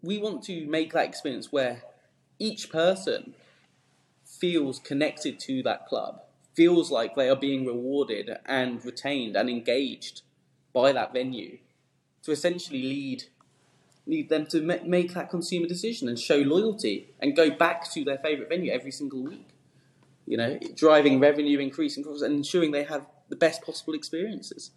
we 0.00 0.18
want 0.18 0.44
to 0.44 0.66
make 0.66 0.92
that 0.92 1.06
experience 1.06 1.50
where 1.50 1.82
each 2.38 2.70
person 2.70 3.34
feels 4.24 4.78
connected 4.78 5.40
to 5.40 5.62
that 5.64 5.86
club, 5.86 6.20
feels 6.54 6.92
like 6.92 7.16
they 7.16 7.28
are 7.28 7.36
being 7.36 7.66
rewarded 7.66 8.30
and 8.46 8.84
retained 8.84 9.34
and 9.34 9.50
engaged 9.50 10.22
by 10.76 10.92
that 10.92 11.14
venue, 11.14 11.56
to 12.22 12.30
essentially 12.30 12.82
lead 12.82 13.24
need 14.08 14.28
them 14.28 14.46
to 14.46 14.60
make 14.60 15.14
that 15.14 15.30
consumer 15.30 15.66
decision 15.66 16.06
and 16.06 16.16
show 16.16 16.36
loyalty 16.36 17.08
and 17.18 17.34
go 17.34 17.50
back 17.50 17.90
to 17.90 18.04
their 18.04 18.18
favourite 18.18 18.48
venue 18.48 18.70
every 18.70 18.92
single 18.92 19.22
week. 19.22 19.48
You 20.26 20.36
know, 20.36 20.58
driving 20.74 21.18
revenue, 21.18 21.58
profits, 21.70 21.96
and 22.22 22.36
ensuring 22.36 22.72
they 22.72 22.84
have 22.84 23.06
the 23.30 23.36
best 23.36 23.62
possible 23.62 23.94
experiences. 23.94 24.70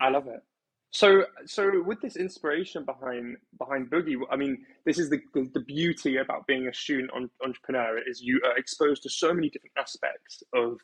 I 0.00 0.08
love 0.10 0.26
it. 0.26 0.42
So, 0.90 1.26
so 1.46 1.82
with 1.82 2.00
this 2.00 2.16
inspiration 2.16 2.84
behind 2.84 3.36
behind 3.56 3.90
Boogi, 3.90 4.16
I 4.30 4.36
mean, 4.36 4.66
this 4.84 4.98
is 4.98 5.10
the 5.10 5.20
the 5.32 5.60
beauty 5.60 6.16
about 6.16 6.46
being 6.46 6.66
a 6.66 6.74
student 6.74 7.10
entrepreneur 7.44 7.98
is 7.98 8.20
you 8.20 8.40
are 8.44 8.56
exposed 8.56 9.04
to 9.04 9.10
so 9.10 9.32
many 9.32 9.48
different 9.48 9.76
aspects 9.76 10.42
of 10.52 10.80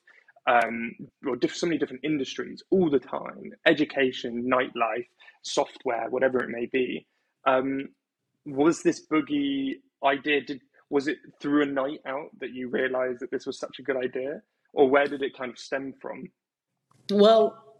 um, 0.46 0.92
or 1.26 1.36
so 1.52 1.66
many 1.66 1.78
different 1.78 2.04
industries 2.04 2.62
all 2.70 2.90
the 2.90 2.98
time: 2.98 3.52
education, 3.66 4.48
nightlife, 4.50 5.06
software, 5.42 6.08
whatever 6.10 6.42
it 6.42 6.50
may 6.50 6.66
be. 6.66 7.06
Um, 7.46 7.88
was 8.46 8.82
this 8.82 9.06
boogi 9.06 9.74
idea? 10.04 10.42
Did 10.42 10.60
was 10.88 11.06
it 11.06 11.18
through 11.40 11.62
a 11.62 11.66
night 11.66 12.00
out 12.06 12.30
that 12.40 12.50
you 12.50 12.68
realized 12.68 13.20
that 13.20 13.30
this 13.30 13.46
was 13.46 13.58
such 13.58 13.78
a 13.78 13.82
good 13.82 13.96
idea, 13.96 14.42
or 14.72 14.88
where 14.88 15.06
did 15.06 15.22
it 15.22 15.36
kind 15.36 15.50
of 15.50 15.58
stem 15.58 15.94
from? 16.00 16.30
Well, 17.12 17.70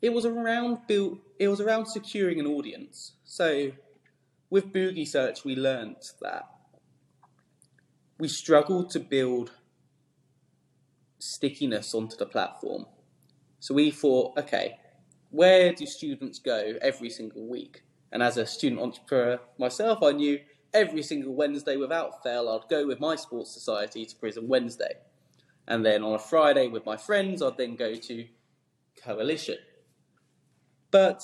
it 0.00 0.12
was 0.12 0.24
around 0.24 0.78
build. 0.88 1.18
It 1.38 1.48
was 1.48 1.60
around 1.60 1.86
securing 1.86 2.40
an 2.40 2.46
audience. 2.46 3.14
So, 3.24 3.72
with 4.50 4.72
Boogi 4.72 5.06
Search, 5.06 5.44
we 5.44 5.56
learnt 5.56 6.12
that 6.20 6.44
we 8.18 8.28
struggled 8.28 8.90
to 8.90 9.00
build 9.00 9.52
stickiness 11.22 11.94
onto 11.94 12.16
the 12.16 12.26
platform. 12.26 12.84
So 13.60 13.74
we 13.74 13.92
thought, 13.92 14.36
okay, 14.36 14.76
where 15.30 15.72
do 15.72 15.86
students 15.86 16.40
go 16.40 16.74
every 16.82 17.10
single 17.10 17.46
week? 17.46 17.84
And 18.10 18.24
as 18.24 18.38
a 18.38 18.44
student 18.44 18.80
entrepreneur 18.80 19.38
myself, 19.56 20.02
I 20.02 20.10
knew 20.10 20.40
every 20.74 21.02
single 21.02 21.34
Wednesday 21.34 21.76
without 21.76 22.24
fail, 22.24 22.48
I'd 22.48 22.68
go 22.68 22.88
with 22.88 22.98
my 22.98 23.14
sports 23.14 23.52
society 23.52 24.04
to 24.04 24.16
Prison 24.16 24.48
Wednesday. 24.48 24.94
And 25.68 25.86
then 25.86 26.02
on 26.02 26.14
a 26.14 26.18
Friday 26.18 26.66
with 26.66 26.84
my 26.84 26.96
friends, 26.96 27.40
I'd 27.40 27.56
then 27.56 27.76
go 27.76 27.94
to 27.94 28.26
Coalition. 29.00 29.58
But 30.90 31.22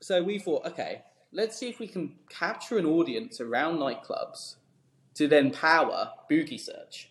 so 0.00 0.22
we 0.22 0.38
thought, 0.38 0.66
okay, 0.66 1.02
let's 1.32 1.58
see 1.58 1.68
if 1.68 1.78
we 1.78 1.86
can 1.86 2.14
capture 2.30 2.78
an 2.78 2.86
audience 2.86 3.42
around 3.42 3.76
nightclubs 3.76 4.56
to 5.16 5.28
then 5.28 5.50
power 5.50 6.12
Boogi 6.30 6.58
Search. 6.58 7.10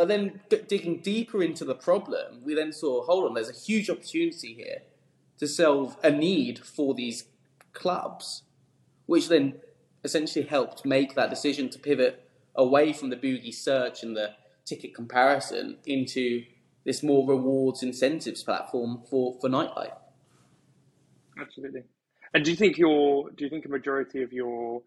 But 0.00 0.08
then 0.08 0.40
digging 0.48 1.00
deeper 1.00 1.42
into 1.42 1.62
the 1.62 1.74
problem, 1.74 2.40
we 2.42 2.54
then 2.54 2.72
saw, 2.72 3.04
hold 3.04 3.26
on, 3.26 3.34
there's 3.34 3.50
a 3.50 3.52
huge 3.52 3.90
opportunity 3.90 4.54
here 4.54 4.78
to 5.36 5.46
solve 5.46 5.98
a 6.02 6.10
need 6.10 6.58
for 6.58 6.94
these 6.94 7.26
clubs, 7.74 8.44
which 9.04 9.28
then 9.28 9.60
essentially 10.02 10.46
helped 10.46 10.86
make 10.86 11.14
that 11.16 11.28
decision 11.28 11.68
to 11.68 11.78
pivot 11.78 12.26
away 12.54 12.94
from 12.94 13.10
the 13.10 13.16
boogi 13.16 13.52
search 13.52 14.02
and 14.02 14.16
the 14.16 14.30
ticket 14.64 14.94
comparison 14.94 15.76
into 15.84 16.44
this 16.86 17.02
more 17.02 17.28
rewards 17.28 17.82
incentives 17.82 18.42
platform 18.42 19.02
for, 19.10 19.36
for 19.38 19.50
nightlife. 19.50 19.98
Absolutely. 21.38 21.82
And 22.32 22.42
do 22.42 22.50
you 22.50 22.56
think 22.56 22.78
your 22.78 23.28
do 23.32 23.44
you 23.44 23.50
think 23.50 23.66
a 23.66 23.68
majority 23.68 24.22
of 24.22 24.32
your 24.32 24.80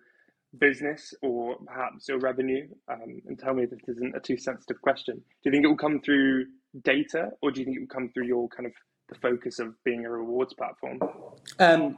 business 0.59 1.13
or 1.21 1.55
perhaps 1.65 2.07
your 2.07 2.19
revenue, 2.19 2.67
um, 2.89 3.21
and 3.27 3.39
tell 3.39 3.53
me 3.53 3.63
if 3.63 3.69
this 3.69 3.87
isn't 3.87 4.15
a 4.15 4.19
too 4.19 4.37
sensitive 4.37 4.81
question, 4.81 5.15
do 5.15 5.21
you 5.45 5.51
think 5.51 5.65
it 5.65 5.67
will 5.67 5.77
come 5.77 5.99
through 6.01 6.45
data 6.83 7.29
or 7.41 7.51
do 7.51 7.59
you 7.59 7.65
think 7.65 7.77
it 7.77 7.79
will 7.81 7.87
come 7.87 8.09
through 8.13 8.25
your 8.25 8.47
kind 8.49 8.65
of 8.65 8.73
the 9.09 9.15
focus 9.15 9.59
of 9.59 9.73
being 9.83 10.05
a 10.05 10.09
rewards 10.09 10.53
platform? 10.53 10.99
Um, 11.59 11.97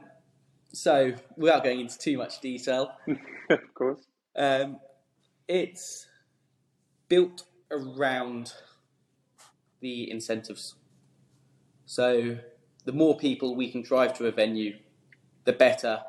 so, 0.72 1.14
without 1.36 1.64
going 1.64 1.80
into 1.80 1.98
too 1.98 2.18
much 2.18 2.40
detail, 2.40 2.92
of 3.50 3.74
course, 3.74 4.06
um, 4.36 4.78
it's 5.48 6.06
built 7.08 7.44
around 7.70 8.52
the 9.80 10.10
incentives. 10.10 10.74
So, 11.86 12.38
the 12.84 12.92
more 12.92 13.16
people 13.16 13.54
we 13.54 13.70
can 13.70 13.82
drive 13.82 14.16
to 14.18 14.26
a 14.26 14.32
venue, 14.32 14.76
the 15.44 15.52
better 15.52 16.00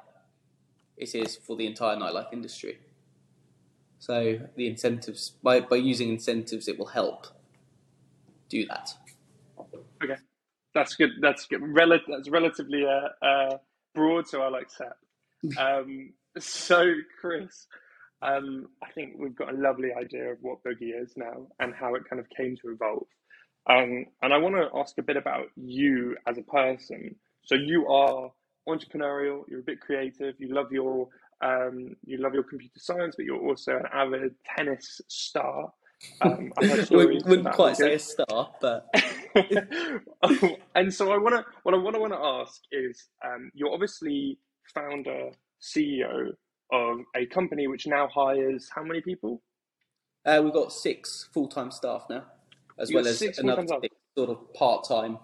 it 0.97 1.13
is 1.15 1.35
for 1.35 1.55
the 1.55 1.65
entire 1.65 1.95
nightlife 1.95 2.33
industry. 2.33 2.79
So, 3.99 4.39
the 4.55 4.67
incentives 4.67 5.29
by 5.41 5.61
by 5.61 5.77
using 5.77 6.09
incentives, 6.09 6.67
it 6.67 6.77
will 6.77 6.87
help 6.87 7.27
do 8.49 8.65
that. 8.67 8.93
Okay, 10.03 10.17
that's 10.73 10.95
good. 10.95 11.11
That's 11.21 11.45
good. 11.45 11.61
Rel- 11.61 11.99
that's 12.07 12.29
relatively 12.29 12.85
uh, 12.85 13.25
uh 13.25 13.57
broad, 13.95 14.27
so 14.27 14.41
I 14.41 14.49
like 14.49 14.69
that. 14.79 14.97
Um, 15.57 16.13
so, 16.39 16.93
Chris, 17.21 17.67
um, 18.21 18.67
I 18.83 18.91
think 18.91 19.13
we've 19.17 19.35
got 19.35 19.53
a 19.53 19.57
lovely 19.57 19.89
idea 19.93 20.31
of 20.31 20.39
what 20.41 20.63
Boogi 20.63 20.99
is 20.99 21.13
now 21.15 21.47
and 21.59 21.73
how 21.73 21.93
it 21.95 22.03
kind 22.09 22.19
of 22.19 22.27
came 22.35 22.55
to 22.57 22.71
evolve. 22.71 23.05
Um, 23.69 24.05
and 24.21 24.33
I 24.33 24.37
want 24.37 24.55
to 24.55 24.69
ask 24.79 24.97
a 24.97 25.03
bit 25.03 25.17
about 25.17 25.47
you 25.55 26.15
as 26.27 26.37
a 26.37 26.41
person. 26.41 27.15
So 27.43 27.55
you 27.55 27.87
are 27.87 28.31
entrepreneurial. 28.67 29.43
You're 29.47 29.59
a 29.59 29.63
bit 29.63 29.81
creative. 29.81 30.35
You 30.39 30.53
love 30.53 30.71
your 30.71 31.07
um, 31.41 31.95
you 32.05 32.17
love 32.17 32.33
your 32.33 32.43
computer 32.43 32.79
science, 32.79 33.15
but 33.15 33.25
you're 33.25 33.39
also 33.39 33.77
an 33.77 33.85
avid 33.93 34.35
tennis 34.55 35.01
star. 35.07 35.71
Um, 36.21 36.51
wouldn't, 36.61 37.25
wouldn't 37.25 37.51
quite 37.53 37.77
say 37.77 37.95
a 37.95 37.99
star, 37.99 38.51
but 38.61 38.87
and 40.75 40.93
so 40.93 41.11
I 41.11 41.17
want 41.17 41.35
to 41.35 41.45
what 41.63 41.73
I 41.73 41.77
want 41.77 41.95
to 41.95 42.01
want 42.01 42.13
to 42.13 42.19
ask 42.19 42.61
is 42.71 43.07
um, 43.25 43.51
you're 43.53 43.73
obviously 43.73 44.37
founder 44.73 45.31
CEO 45.61 46.31
of 46.71 46.99
a 47.15 47.25
company 47.27 47.67
which 47.67 47.87
now 47.87 48.07
hires 48.07 48.69
how 48.73 48.83
many 48.83 49.01
people? 49.01 49.41
Uh, 50.25 50.41
we've 50.43 50.53
got 50.53 50.73
six 50.73 51.29
full 51.33 51.47
time 51.47 51.71
staff 51.71 52.05
now, 52.09 52.25
as 52.77 52.91
well 52.91 53.07
as 53.07 53.21
another 53.37 53.65
sort 54.17 54.29
of 54.29 54.53
part 54.53 54.87
time 54.87 55.17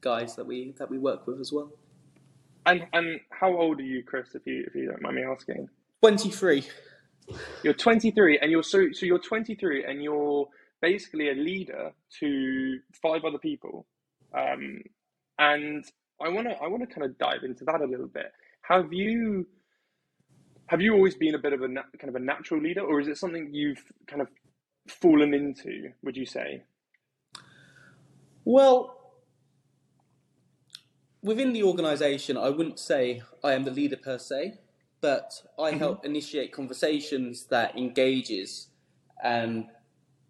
guys 0.00 0.36
that 0.36 0.46
we 0.46 0.74
that 0.78 0.90
we 0.90 0.98
work 0.98 1.26
with 1.26 1.40
as 1.40 1.52
well. 1.52 1.70
And 2.66 2.86
and 2.92 3.20
how 3.30 3.56
old 3.56 3.80
are 3.80 3.84
you, 3.84 4.04
Chris? 4.04 4.34
If 4.34 4.46
you 4.46 4.64
if 4.66 4.74
you 4.74 4.88
don't 4.88 5.02
mind 5.02 5.16
me 5.16 5.24
asking. 5.24 5.68
Twenty 6.02 6.30
three. 6.30 6.64
You're 7.62 7.74
23, 7.74 8.38
and 8.40 8.50
you're 8.50 8.62
so 8.62 8.92
so 8.92 9.06
you're 9.06 9.18
23, 9.18 9.84
and 9.84 10.02
you're 10.02 10.48
basically 10.82 11.30
a 11.30 11.34
leader 11.34 11.92
to 12.20 12.78
five 13.02 13.24
other 13.24 13.38
people. 13.38 13.86
Um, 14.36 14.82
and 15.38 15.84
I 16.22 16.28
want 16.30 16.48
to 16.48 16.54
I 16.56 16.68
want 16.68 16.88
to 16.88 16.94
kind 16.94 17.04
of 17.04 17.18
dive 17.18 17.44
into 17.44 17.64
that 17.66 17.80
a 17.82 17.86
little 17.86 18.08
bit. 18.08 18.32
Have 18.62 18.92
you 18.92 19.46
have 20.68 20.82
you 20.82 20.94
always 20.94 21.14
been 21.16 21.34
a 21.34 21.38
bit 21.38 21.52
of 21.52 21.62
a 21.62 21.68
na- 21.68 21.82
kind 21.98 22.10
of 22.10 22.16
a 22.16 22.24
natural 22.24 22.60
leader, 22.60 22.82
or 22.82 23.00
is 23.00 23.08
it 23.08 23.18
something 23.18 23.50
you've 23.52 23.84
kind 24.06 24.22
of 24.22 24.28
fallen 24.88 25.34
into? 25.34 25.90
Would 26.02 26.16
you 26.16 26.26
say? 26.26 26.64
Well, 28.44 28.95
within 31.26 31.52
the 31.52 31.64
organisation, 31.64 32.36
I 32.36 32.50
wouldn't 32.50 32.78
say 32.78 33.20
I 33.42 33.52
am 33.52 33.64
the 33.64 33.72
leader 33.72 33.96
per 33.96 34.16
se, 34.16 34.54
but 35.00 35.42
I 35.58 35.70
mm-hmm. 35.70 35.78
help 35.80 36.06
initiate 36.06 36.52
conversations 36.52 37.46
that 37.46 37.76
engages 37.76 38.68
and 39.22 39.66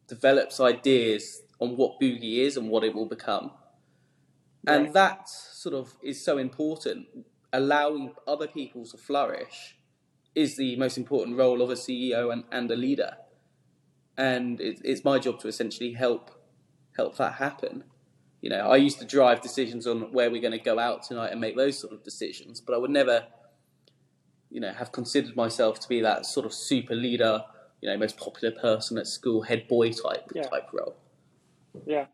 develops 0.09 0.59
ideas 0.59 1.43
on 1.61 1.77
what 1.77 2.01
Boogi 2.01 2.39
is 2.39 2.57
and 2.57 2.71
what 2.71 2.83
it 2.83 2.95
will 2.95 3.07
become. 3.07 3.51
Right. 4.67 4.81
And 4.81 4.95
that 4.95 5.29
sort 5.29 5.75
of 5.75 5.97
is 6.03 6.25
so 6.25 6.39
important. 6.39 7.07
Allowing 7.53 8.15
other 8.27 8.49
people 8.49 8.87
to 8.87 8.97
flourish 8.97 9.77
is 10.35 10.57
the 10.57 10.77
most 10.77 10.97
important 10.97 11.37
role 11.37 11.61
of 11.61 11.71
a 11.71 11.75
CEO 11.75 12.33
and, 12.33 12.45
and 12.51 12.71
a 12.71 12.77
leader. 12.77 13.17
And 14.17 14.61
it, 14.61 14.81
it's 14.83 15.05
my 15.05 15.19
job 15.19 15.41
to 15.41 15.49
essentially 15.49 15.93
help 15.93 16.31
help 16.97 17.19
that 17.19 17.35
happen. 17.35 17.85
You 18.47 18.51
know, 18.51 18.71
I 18.71 18.77
used 18.77 19.01
to 19.01 19.05
drive 19.05 19.41
decisions 19.41 19.89
on 19.89 20.13
where 20.13 20.31
we're 20.31 20.41
going 20.41 20.57
to 20.57 20.65
go 20.65 20.79
out 20.79 21.03
tonight 21.03 21.33
and 21.33 21.41
make 21.41 21.57
those 21.57 21.77
sort 21.77 21.93
of 21.93 22.05
decisions, 22.05 22.61
but 22.61 22.75
I 22.75 22.79
would 22.79 22.93
never, 22.93 23.27
you 24.51 24.61
know, 24.61 24.73
have 24.73 24.93
considered 24.93 25.35
myself 25.35 25.81
to 25.81 25.89
be 25.89 26.01
that 26.03 26.27
sort 26.27 26.47
of 26.47 26.55
super 26.55 26.95
leader, 26.95 27.43
you 27.81 27.91
know, 27.91 27.99
most 27.99 28.17
popular 28.17 28.55
person 28.55 28.99
at 28.99 29.09
school, 29.09 29.43
head 29.43 29.67
boy 29.67 29.91
type 29.91 30.31
yeah. 30.33 30.43
type 30.43 30.69
role. 30.73 30.95
Yeah. 31.89 32.07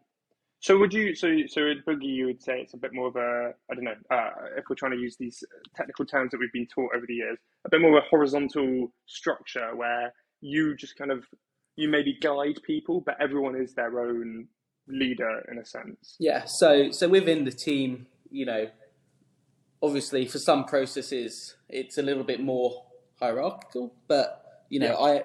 So 0.60 0.78
would 0.78 0.94
you 0.94 1.14
so 1.14 1.36
so 1.48 1.66
in 1.66 1.82
boogi 1.86 2.06
you 2.06 2.24
would 2.24 2.42
say 2.42 2.62
it's 2.62 2.72
a 2.72 2.78
bit 2.78 2.94
more 2.94 3.08
of 3.08 3.16
a 3.16 3.52
I 3.70 3.74
don't 3.74 3.84
know 3.84 3.96
uh, 4.10 4.30
if 4.56 4.64
we're 4.70 4.76
trying 4.76 4.92
to 4.92 4.98
use 4.98 5.18
these 5.18 5.44
technical 5.76 6.06
terms 6.06 6.30
that 6.30 6.40
we've 6.40 6.52
been 6.54 6.66
taught 6.66 6.94
over 6.96 7.04
the 7.06 7.14
years 7.14 7.36
a 7.66 7.68
bit 7.68 7.82
more 7.82 7.98
of 7.98 8.02
a 8.02 8.08
horizontal 8.08 8.90
structure 9.04 9.76
where 9.76 10.14
you 10.40 10.74
just 10.76 10.96
kind 10.96 11.10
of 11.10 11.24
you 11.76 11.88
maybe 11.88 12.16
guide 12.22 12.60
people 12.62 13.02
but 13.04 13.20
everyone 13.20 13.60
is 13.60 13.74
their 13.74 14.00
own 14.00 14.46
leader 14.86 15.44
in 15.50 15.58
a 15.58 15.64
sense. 15.64 16.16
Yeah. 16.18 16.44
So 16.44 16.90
so 16.90 17.08
within 17.08 17.44
the 17.44 17.52
team, 17.52 18.06
you 18.30 18.46
know, 18.46 18.68
obviously 19.82 20.26
for 20.26 20.38
some 20.38 20.64
processes 20.64 21.56
it's 21.68 21.98
a 21.98 22.02
little 22.02 22.24
bit 22.24 22.40
more 22.40 22.84
hierarchical, 23.20 23.94
but 24.08 24.64
you 24.68 24.80
know, 24.80 24.96
yeah. 24.98 25.20
I 25.20 25.24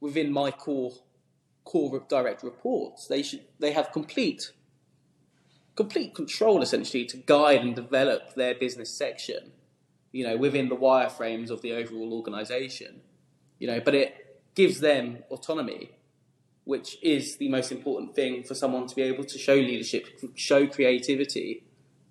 within 0.00 0.32
my 0.32 0.50
core 0.50 0.92
core 1.64 2.04
direct 2.08 2.42
reports, 2.42 3.06
they 3.06 3.22
should 3.22 3.44
they 3.58 3.72
have 3.72 3.92
complete 3.92 4.52
complete 5.76 6.14
control 6.14 6.62
essentially 6.62 7.04
to 7.04 7.16
guide 7.16 7.60
and 7.60 7.74
develop 7.74 8.34
their 8.34 8.54
business 8.54 8.90
section, 8.90 9.52
you 10.12 10.24
know, 10.26 10.36
within 10.36 10.68
the 10.68 10.76
wireframes 10.76 11.50
of 11.50 11.62
the 11.62 11.72
overall 11.72 12.12
organization. 12.12 13.00
You 13.58 13.68
know, 13.68 13.80
but 13.80 13.94
it 13.94 14.42
gives 14.54 14.80
them 14.80 15.18
autonomy 15.30 15.92
which 16.64 16.98
is 17.02 17.36
the 17.36 17.48
most 17.48 17.70
important 17.70 18.14
thing 18.14 18.42
for 18.42 18.54
someone 18.54 18.86
to 18.86 18.94
be 18.94 19.02
able 19.02 19.24
to 19.24 19.38
show 19.38 19.54
leadership, 19.54 20.06
show 20.34 20.66
creativity, 20.66 21.64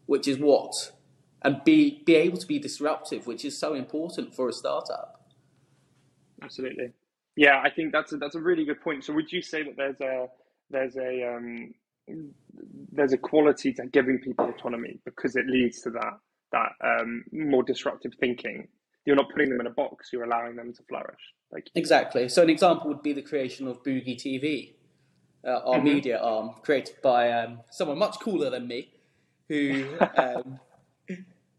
which 0.05 0.27
is 0.27 0.37
what, 0.37 0.91
and 1.41 1.63
be 1.63 2.03
be 2.05 2.15
able 2.15 2.37
to 2.37 2.47
be 2.47 2.59
disruptive, 2.59 3.27
which 3.27 3.43
is 3.45 3.57
so 3.57 3.73
important 3.73 4.35
for 4.35 4.47
a 4.49 4.53
startup. 4.53 5.27
Absolutely, 6.41 6.91
yeah. 7.35 7.61
I 7.63 7.69
think 7.69 7.91
that's 7.91 8.13
a, 8.13 8.17
that's 8.17 8.35
a 8.35 8.41
really 8.41 8.65
good 8.65 8.81
point. 8.81 9.03
So, 9.03 9.13
would 9.13 9.31
you 9.31 9.41
say 9.41 9.63
that 9.63 9.77
there's 9.77 10.01
a 10.01 10.27
there's 10.69 10.95
a 10.97 11.35
um, 11.35 11.73
there's 12.91 13.13
a 13.13 13.17
quality 13.17 13.73
to 13.73 13.87
giving 13.87 14.19
people 14.19 14.45
autonomy 14.49 14.99
because 15.05 15.35
it 15.35 15.47
leads 15.47 15.81
to 15.81 15.89
that 15.91 16.19
that 16.51 16.71
um, 16.83 17.23
more 17.31 17.63
disruptive 17.63 18.13
thinking 18.19 18.67
you're 19.05 19.15
not 19.15 19.29
putting 19.29 19.49
them 19.49 19.59
in 19.59 19.67
a 19.67 19.71
box 19.71 20.09
you're 20.11 20.23
allowing 20.23 20.55
them 20.55 20.73
to 20.73 20.83
flourish. 20.83 21.19
Like 21.51 21.69
exactly. 21.75 22.29
So 22.29 22.41
an 22.41 22.49
example 22.49 22.87
would 22.87 23.03
be 23.03 23.13
the 23.13 23.21
creation 23.21 23.67
of 23.67 23.83
boogi 23.83 24.15
tv 24.15 24.73
uh, 25.45 25.59
our 25.65 25.75
mm-hmm. 25.75 25.83
media 25.83 26.19
arm 26.19 26.51
created 26.61 26.95
by 27.01 27.31
um, 27.31 27.59
someone 27.69 27.97
much 27.97 28.19
cooler 28.19 28.49
than 28.49 28.67
me 28.67 28.89
who 29.49 29.85
um, 30.17 30.59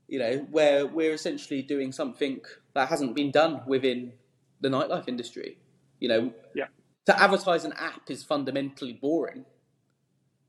you 0.08 0.18
know 0.18 0.46
where 0.50 0.86
we're 0.86 1.12
essentially 1.12 1.62
doing 1.62 1.92
something 1.92 2.40
that 2.74 2.88
hasn't 2.88 3.14
been 3.14 3.30
done 3.30 3.62
within 3.66 4.12
the 4.60 4.68
nightlife 4.68 5.08
industry. 5.08 5.58
You 6.00 6.08
know 6.08 6.32
yeah. 6.54 6.66
to 7.06 7.22
advertise 7.22 7.64
an 7.64 7.72
app 7.74 8.10
is 8.10 8.22
fundamentally 8.22 8.92
boring 8.92 9.44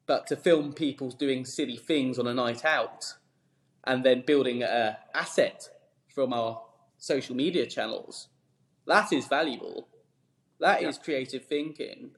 but 0.08 0.28
to 0.28 0.36
film 0.36 0.74
people 0.74 1.10
doing 1.10 1.46
silly 1.46 1.78
things 1.78 2.20
on 2.20 2.28
a 2.28 2.34
night 2.34 2.64
out 2.64 3.16
and 3.86 4.04
then 4.04 4.24
building 4.26 4.64
an 4.64 4.96
asset 5.14 5.70
from 6.14 6.34
our 6.34 6.62
social 6.98 7.36
media 7.36 7.66
channels. 7.66 8.30
That 8.88 9.12
is 9.12 9.28
valuable. 9.28 9.88
That 10.60 10.82
yeah. 10.82 10.90
is 10.90 10.98
creative 10.98 11.46
thinking. 11.46 12.12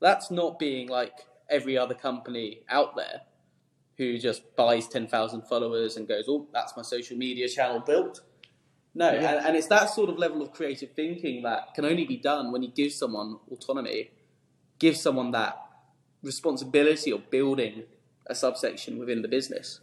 That's 0.00 0.30
not 0.30 0.58
being 0.58 0.88
like 0.88 1.12
every 1.50 1.76
other 1.76 1.94
company 1.94 2.60
out 2.68 2.96
there 2.96 3.22
who 3.98 4.18
just 4.18 4.56
buys 4.56 4.88
10,000 4.88 5.42
followers 5.42 5.96
and 5.96 6.08
goes, 6.08 6.24
oh, 6.28 6.48
that's 6.52 6.76
my 6.76 6.82
social 6.82 7.16
media 7.16 7.48
channel 7.48 7.80
built. 7.80 8.22
No, 8.94 9.10
yeah. 9.12 9.36
and, 9.36 9.46
and 9.46 9.56
it's 9.56 9.68
that 9.68 9.90
sort 9.90 10.10
of 10.10 10.18
level 10.18 10.42
of 10.42 10.52
creative 10.52 10.92
thinking 10.92 11.42
that 11.42 11.74
can 11.74 11.84
only 11.84 12.04
be 12.04 12.16
done 12.16 12.52
when 12.52 12.62
you 12.62 12.70
give 12.70 12.92
someone 12.92 13.38
autonomy, 13.50 14.10
give 14.78 14.96
someone 14.96 15.30
that 15.32 15.56
responsibility 16.22 17.10
of 17.10 17.30
building 17.30 17.84
a 18.26 18.34
subsection 18.34 18.98
within 18.98 19.22
the 19.22 19.28
business. 19.28 19.80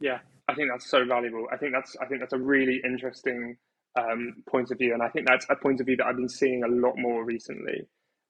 Yeah, 0.00 0.18
I 0.48 0.54
think 0.54 0.68
that's 0.70 0.88
so 0.88 1.04
valuable. 1.04 1.46
I 1.52 1.56
think 1.56 1.72
that's 1.72 1.96
I 2.00 2.06
think 2.06 2.20
that's 2.20 2.32
a 2.32 2.38
really 2.38 2.80
interesting 2.84 3.56
um, 3.96 4.42
point 4.48 4.70
of 4.70 4.78
view, 4.78 4.92
and 4.94 5.02
I 5.02 5.08
think 5.08 5.26
that's 5.26 5.46
a 5.50 5.56
point 5.56 5.80
of 5.80 5.86
view 5.86 5.96
that 5.96 6.06
I've 6.06 6.16
been 6.16 6.28
seeing 6.28 6.62
a 6.62 6.68
lot 6.68 6.94
more 6.96 7.24
recently. 7.24 7.86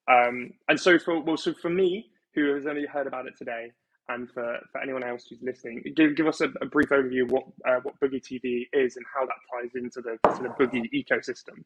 Um, 0.09 0.53
and 0.69 0.81
so 0.81 0.99
for 0.99 1.21
well, 1.21 1.37
so 1.37 1.53
for 1.53 1.71
me, 1.71 2.11
who 2.35 2.55
has 2.55 2.67
only 2.67 2.87
heard 2.87 3.07
about 3.07 3.27
it 3.27 3.37
today, 3.37 3.73
and 4.09 4.31
for, 4.31 4.59
for 4.73 4.81
anyone 4.81 5.03
else 5.03 5.27
who's 5.29 5.43
listening, 5.43 5.83
give 5.95 6.17
give 6.17 6.27
us 6.27 6.41
a, 6.41 6.49
a 6.61 6.67
brief 6.67 6.89
overview 6.89 7.25
of 7.25 7.33
what 7.33 7.45
uh, 7.67 7.81
what 7.83 7.99
Boogi 8.01 8.23
TV 8.23 8.67
is 8.73 8.97
and 8.97 9.05
how 9.13 9.27
that 9.27 9.37
ties 9.53 9.75
into 9.75 10.01
the 10.01 10.19
to 10.37 10.43
the 10.43 10.49
Boogi 10.51 10.89
ecosystem. 10.95 11.65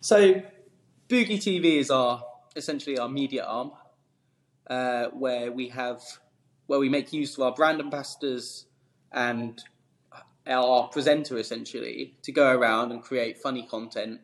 So, 0.00 0.42
Boogi 1.08 1.38
TV 1.38 1.78
is 1.78 1.90
our 1.90 2.22
essentially 2.54 2.98
our 2.98 3.08
media 3.08 3.44
arm, 3.44 3.72
uh, 4.68 5.06
where 5.06 5.50
we 5.50 5.68
have 5.70 6.02
where 6.66 6.78
we 6.78 6.88
make 6.88 7.12
use 7.12 7.36
of 7.36 7.42
our 7.42 7.52
brand 7.52 7.80
ambassadors 7.80 8.65
and 9.12 9.62
our 10.46 10.88
presenter 10.88 11.38
essentially 11.38 12.14
to 12.22 12.32
go 12.32 12.56
around 12.56 12.92
and 12.92 13.02
create 13.02 13.38
funny 13.38 13.66
content 13.66 14.20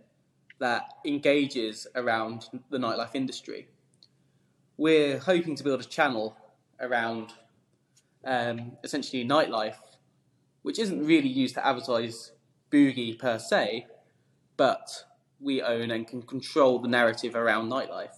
that 0.58 0.94
engages 1.04 1.86
around 1.96 2.48
the 2.70 2.78
nightlife 2.78 3.14
industry. 3.14 3.66
We're 4.76 5.18
hoping 5.18 5.56
to 5.56 5.64
build 5.64 5.80
a 5.80 5.84
channel 5.84 6.36
around 6.80 7.32
um, 8.24 8.72
essentially 8.84 9.26
nightlife, 9.26 9.76
which 10.62 10.78
isn't 10.78 11.04
really 11.04 11.28
used 11.28 11.54
to 11.54 11.66
advertise 11.66 12.32
boogi 12.70 13.18
per 13.18 13.38
se, 13.38 13.86
but 14.56 15.04
we 15.40 15.60
own 15.60 15.90
and 15.90 16.06
can 16.06 16.22
control 16.22 16.78
the 16.78 16.88
narrative 16.88 17.34
around 17.34 17.68
nightlife, 17.68 18.14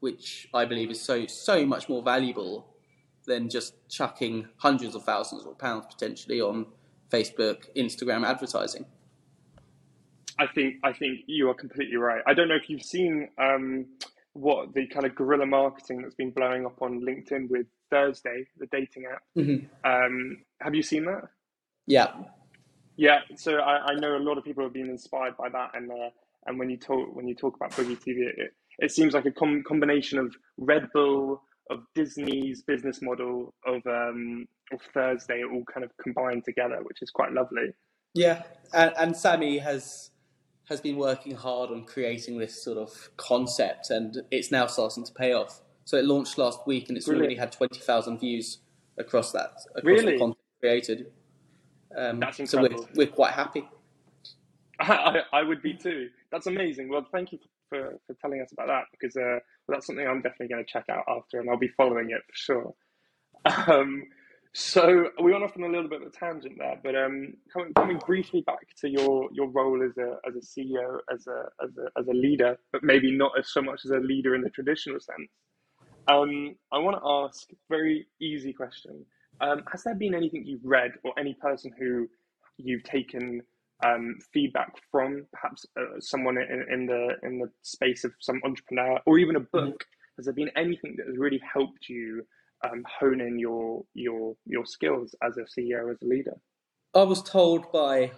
which 0.00 0.48
I 0.52 0.64
believe 0.64 0.90
is 0.90 1.00
so 1.00 1.26
so 1.26 1.64
much 1.64 1.88
more 1.88 2.02
valuable 2.02 2.66
than 3.28 3.48
just 3.48 3.74
chucking 3.88 4.48
hundreds 4.56 4.94
of 4.94 5.04
thousands 5.04 5.46
of 5.46 5.56
pounds 5.58 5.86
potentially 5.86 6.40
on 6.40 6.66
Facebook, 7.10 7.64
Instagram 7.76 8.26
advertising. 8.26 8.84
I 10.38 10.46
think 10.46 10.76
I 10.84 10.92
think 10.92 11.20
you 11.26 11.48
are 11.50 11.54
completely 11.54 11.96
right. 11.96 12.22
I 12.26 12.34
don't 12.34 12.48
know 12.48 12.54
if 12.54 12.70
you've 12.70 12.82
seen 12.82 13.28
um, 13.38 13.86
what 14.34 14.72
the 14.72 14.86
kind 14.86 15.04
of 15.04 15.14
guerrilla 15.14 15.46
marketing 15.46 16.02
that's 16.02 16.14
been 16.14 16.30
blowing 16.30 16.64
up 16.64 16.80
on 16.80 17.00
LinkedIn 17.00 17.50
with 17.50 17.66
Thursday, 17.90 18.46
the 18.58 18.66
dating 18.66 19.06
app. 19.06 19.22
Mm-hmm. 19.36 19.66
Um, 19.84 20.38
have 20.60 20.74
you 20.74 20.82
seen 20.82 21.06
that? 21.06 21.24
Yeah. 21.86 22.12
Yeah. 22.96 23.20
So 23.36 23.56
I, 23.56 23.92
I, 23.92 23.94
know 23.94 24.16
a 24.16 24.18
lot 24.18 24.38
of 24.38 24.44
people 24.44 24.62
have 24.62 24.72
been 24.72 24.90
inspired 24.90 25.36
by 25.36 25.48
that, 25.48 25.70
and 25.74 25.90
uh, 25.90 26.10
and 26.46 26.58
when 26.58 26.70
you 26.70 26.76
talk 26.76 27.14
when 27.14 27.26
you 27.26 27.34
talk 27.34 27.56
about 27.56 27.72
Boogi 27.72 27.96
TV, 27.96 28.28
it, 28.28 28.54
it 28.78 28.92
seems 28.92 29.14
like 29.14 29.24
a 29.24 29.32
com- 29.32 29.64
combination 29.64 30.18
of 30.18 30.36
Red 30.56 30.88
Bull, 30.92 31.42
of 31.70 31.80
Disney's 31.94 32.62
business 32.62 33.00
model 33.02 33.54
of 33.66 33.82
um, 33.86 34.46
of 34.72 34.80
Thursday 34.94 35.42
all 35.44 35.64
kind 35.72 35.84
of 35.84 35.90
combined 36.02 36.44
together, 36.44 36.78
which 36.82 37.02
is 37.02 37.10
quite 37.10 37.32
lovely. 37.32 37.72
Yeah, 38.14 38.42
and, 38.72 38.92
and 38.98 39.16
Sammy 39.16 39.58
has 39.58 40.10
has 40.68 40.80
been 40.80 40.96
working 40.96 41.34
hard 41.34 41.70
on 41.70 41.84
creating 41.84 42.38
this 42.38 42.62
sort 42.62 42.78
of 42.78 43.10
concept, 43.16 43.90
and 43.90 44.22
it's 44.30 44.50
now 44.50 44.66
starting 44.66 45.04
to 45.04 45.12
pay 45.12 45.32
off. 45.32 45.60
So 45.84 45.96
it 45.96 46.04
launched 46.04 46.36
last 46.36 46.66
week, 46.66 46.88
and 46.88 46.96
it's 46.96 47.06
Brilliant. 47.06 47.26
already 47.26 47.40
had 47.40 47.52
twenty 47.52 47.80
thousand 47.80 48.18
views 48.18 48.58
across 48.98 49.32
that 49.32 49.52
across 49.70 49.84
really? 49.84 50.12
the 50.12 50.18
content 50.18 50.38
created. 50.60 51.06
Um, 51.96 52.20
That's 52.20 52.38
incredible. 52.38 52.82
So 52.82 52.88
we're, 52.94 53.06
we're 53.06 53.12
quite 53.12 53.32
happy. 53.32 53.66
I, 54.80 55.22
I 55.32 55.42
would 55.42 55.62
be 55.62 55.74
too. 55.74 56.08
That's 56.30 56.46
amazing. 56.46 56.88
Well, 56.88 57.06
thank 57.10 57.32
you 57.32 57.38
for, 57.38 57.48
for 57.70 58.16
telling 58.20 58.40
us 58.42 58.52
about 58.52 58.68
that 58.68 58.84
because 58.92 59.16
uh, 59.16 59.40
well, 59.68 59.76
that's 59.76 59.86
something 59.86 60.06
I'm 60.06 60.22
definitely 60.22 60.48
going 60.48 60.64
to 60.64 60.72
check 60.72 60.86
out 60.90 61.04
after, 61.08 61.40
and 61.40 61.50
I'll 61.50 61.58
be 61.58 61.68
following 61.76 62.10
it 62.10 62.22
for 62.28 62.34
sure. 62.34 62.74
Um, 63.68 64.04
So 64.54 65.10
we 65.22 65.32
went 65.32 65.44
off 65.44 65.56
on 65.56 65.64
a 65.64 65.68
little 65.68 65.88
bit 65.88 66.02
of 66.02 66.08
a 66.08 66.10
tangent 66.10 66.56
there, 66.58 66.80
but 66.84 66.96
um, 66.96 67.34
coming, 67.52 67.74
coming 67.74 67.98
briefly 68.06 68.42
back 68.42 68.66
to 68.80 68.90
your, 68.90 69.28
your 69.32 69.48
role 69.48 69.82
as 69.84 69.96
a 69.98 70.16
as 70.28 70.36
a 70.36 70.40
CEO, 70.40 70.98
as 71.12 71.26
a 71.28 71.44
as 71.64 71.70
a 71.78 72.00
as 72.00 72.08
a 72.08 72.12
leader, 72.14 72.58
but 72.72 72.82
maybe 72.84 73.16
not 73.16 73.32
as 73.38 73.52
so 73.52 73.62
much 73.62 73.82
as 73.84 73.92
a 73.92 73.98
leader 73.98 74.34
in 74.34 74.42
the 74.42 74.50
traditional 74.50 75.00
sense. 75.00 75.30
Um, 76.08 76.56
I 76.72 76.78
want 76.78 76.96
to 76.96 77.08
ask 77.08 77.50
a 77.52 77.56
very 77.70 78.06
easy 78.20 78.52
question. 78.52 79.04
Um, 79.40 79.62
has 79.72 79.84
there 79.84 79.94
been 79.94 80.14
anything 80.14 80.44
you've 80.46 80.64
read 80.64 80.92
or 81.04 81.12
any 81.18 81.34
person 81.34 81.72
who 81.78 82.08
you've 82.58 82.84
taken 82.84 83.42
um, 83.84 84.18
feedback 84.32 84.72
from, 84.90 85.26
perhaps 85.32 85.66
uh, 85.78 86.00
someone 86.00 86.36
in, 86.38 86.64
in 86.72 86.86
the 86.86 87.14
in 87.22 87.38
the 87.38 87.50
space 87.62 88.04
of 88.04 88.12
some 88.20 88.40
entrepreneur 88.44 88.98
or 89.06 89.18
even 89.18 89.36
a 89.36 89.40
book? 89.40 89.74
Mm-hmm. 89.74 90.16
Has 90.18 90.24
there 90.24 90.34
been 90.34 90.50
anything 90.56 90.96
that 90.96 91.06
has 91.06 91.16
really 91.16 91.40
helped 91.52 91.88
you 91.88 92.26
um, 92.64 92.82
hone 92.98 93.20
in 93.20 93.38
your 93.38 93.84
your 93.94 94.34
your 94.46 94.66
skills 94.66 95.14
as 95.22 95.36
a 95.36 95.42
CEO, 95.42 95.90
as 95.90 95.98
a 96.02 96.06
leader? 96.06 96.36
I 96.94 97.02
was 97.02 97.22
told 97.22 97.70
by 97.70 98.12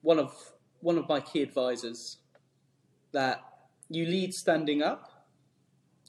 one 0.00 0.18
of 0.18 0.32
one 0.80 0.96
of 0.96 1.08
my 1.08 1.20
key 1.20 1.42
advisors 1.42 2.18
that 3.12 3.42
you 3.90 4.06
lead 4.06 4.32
standing 4.32 4.82
up 4.82 5.26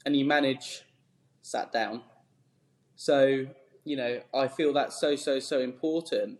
and 0.06 0.16
you 0.16 0.24
manage 0.24 0.82
sat 1.42 1.72
down. 1.72 2.02
So 2.96 3.46
you 3.84 3.96
know, 3.96 4.20
I 4.34 4.48
feel 4.48 4.72
that's 4.72 4.98
so 4.98 5.16
so 5.16 5.40
so 5.40 5.60
important 5.60 6.38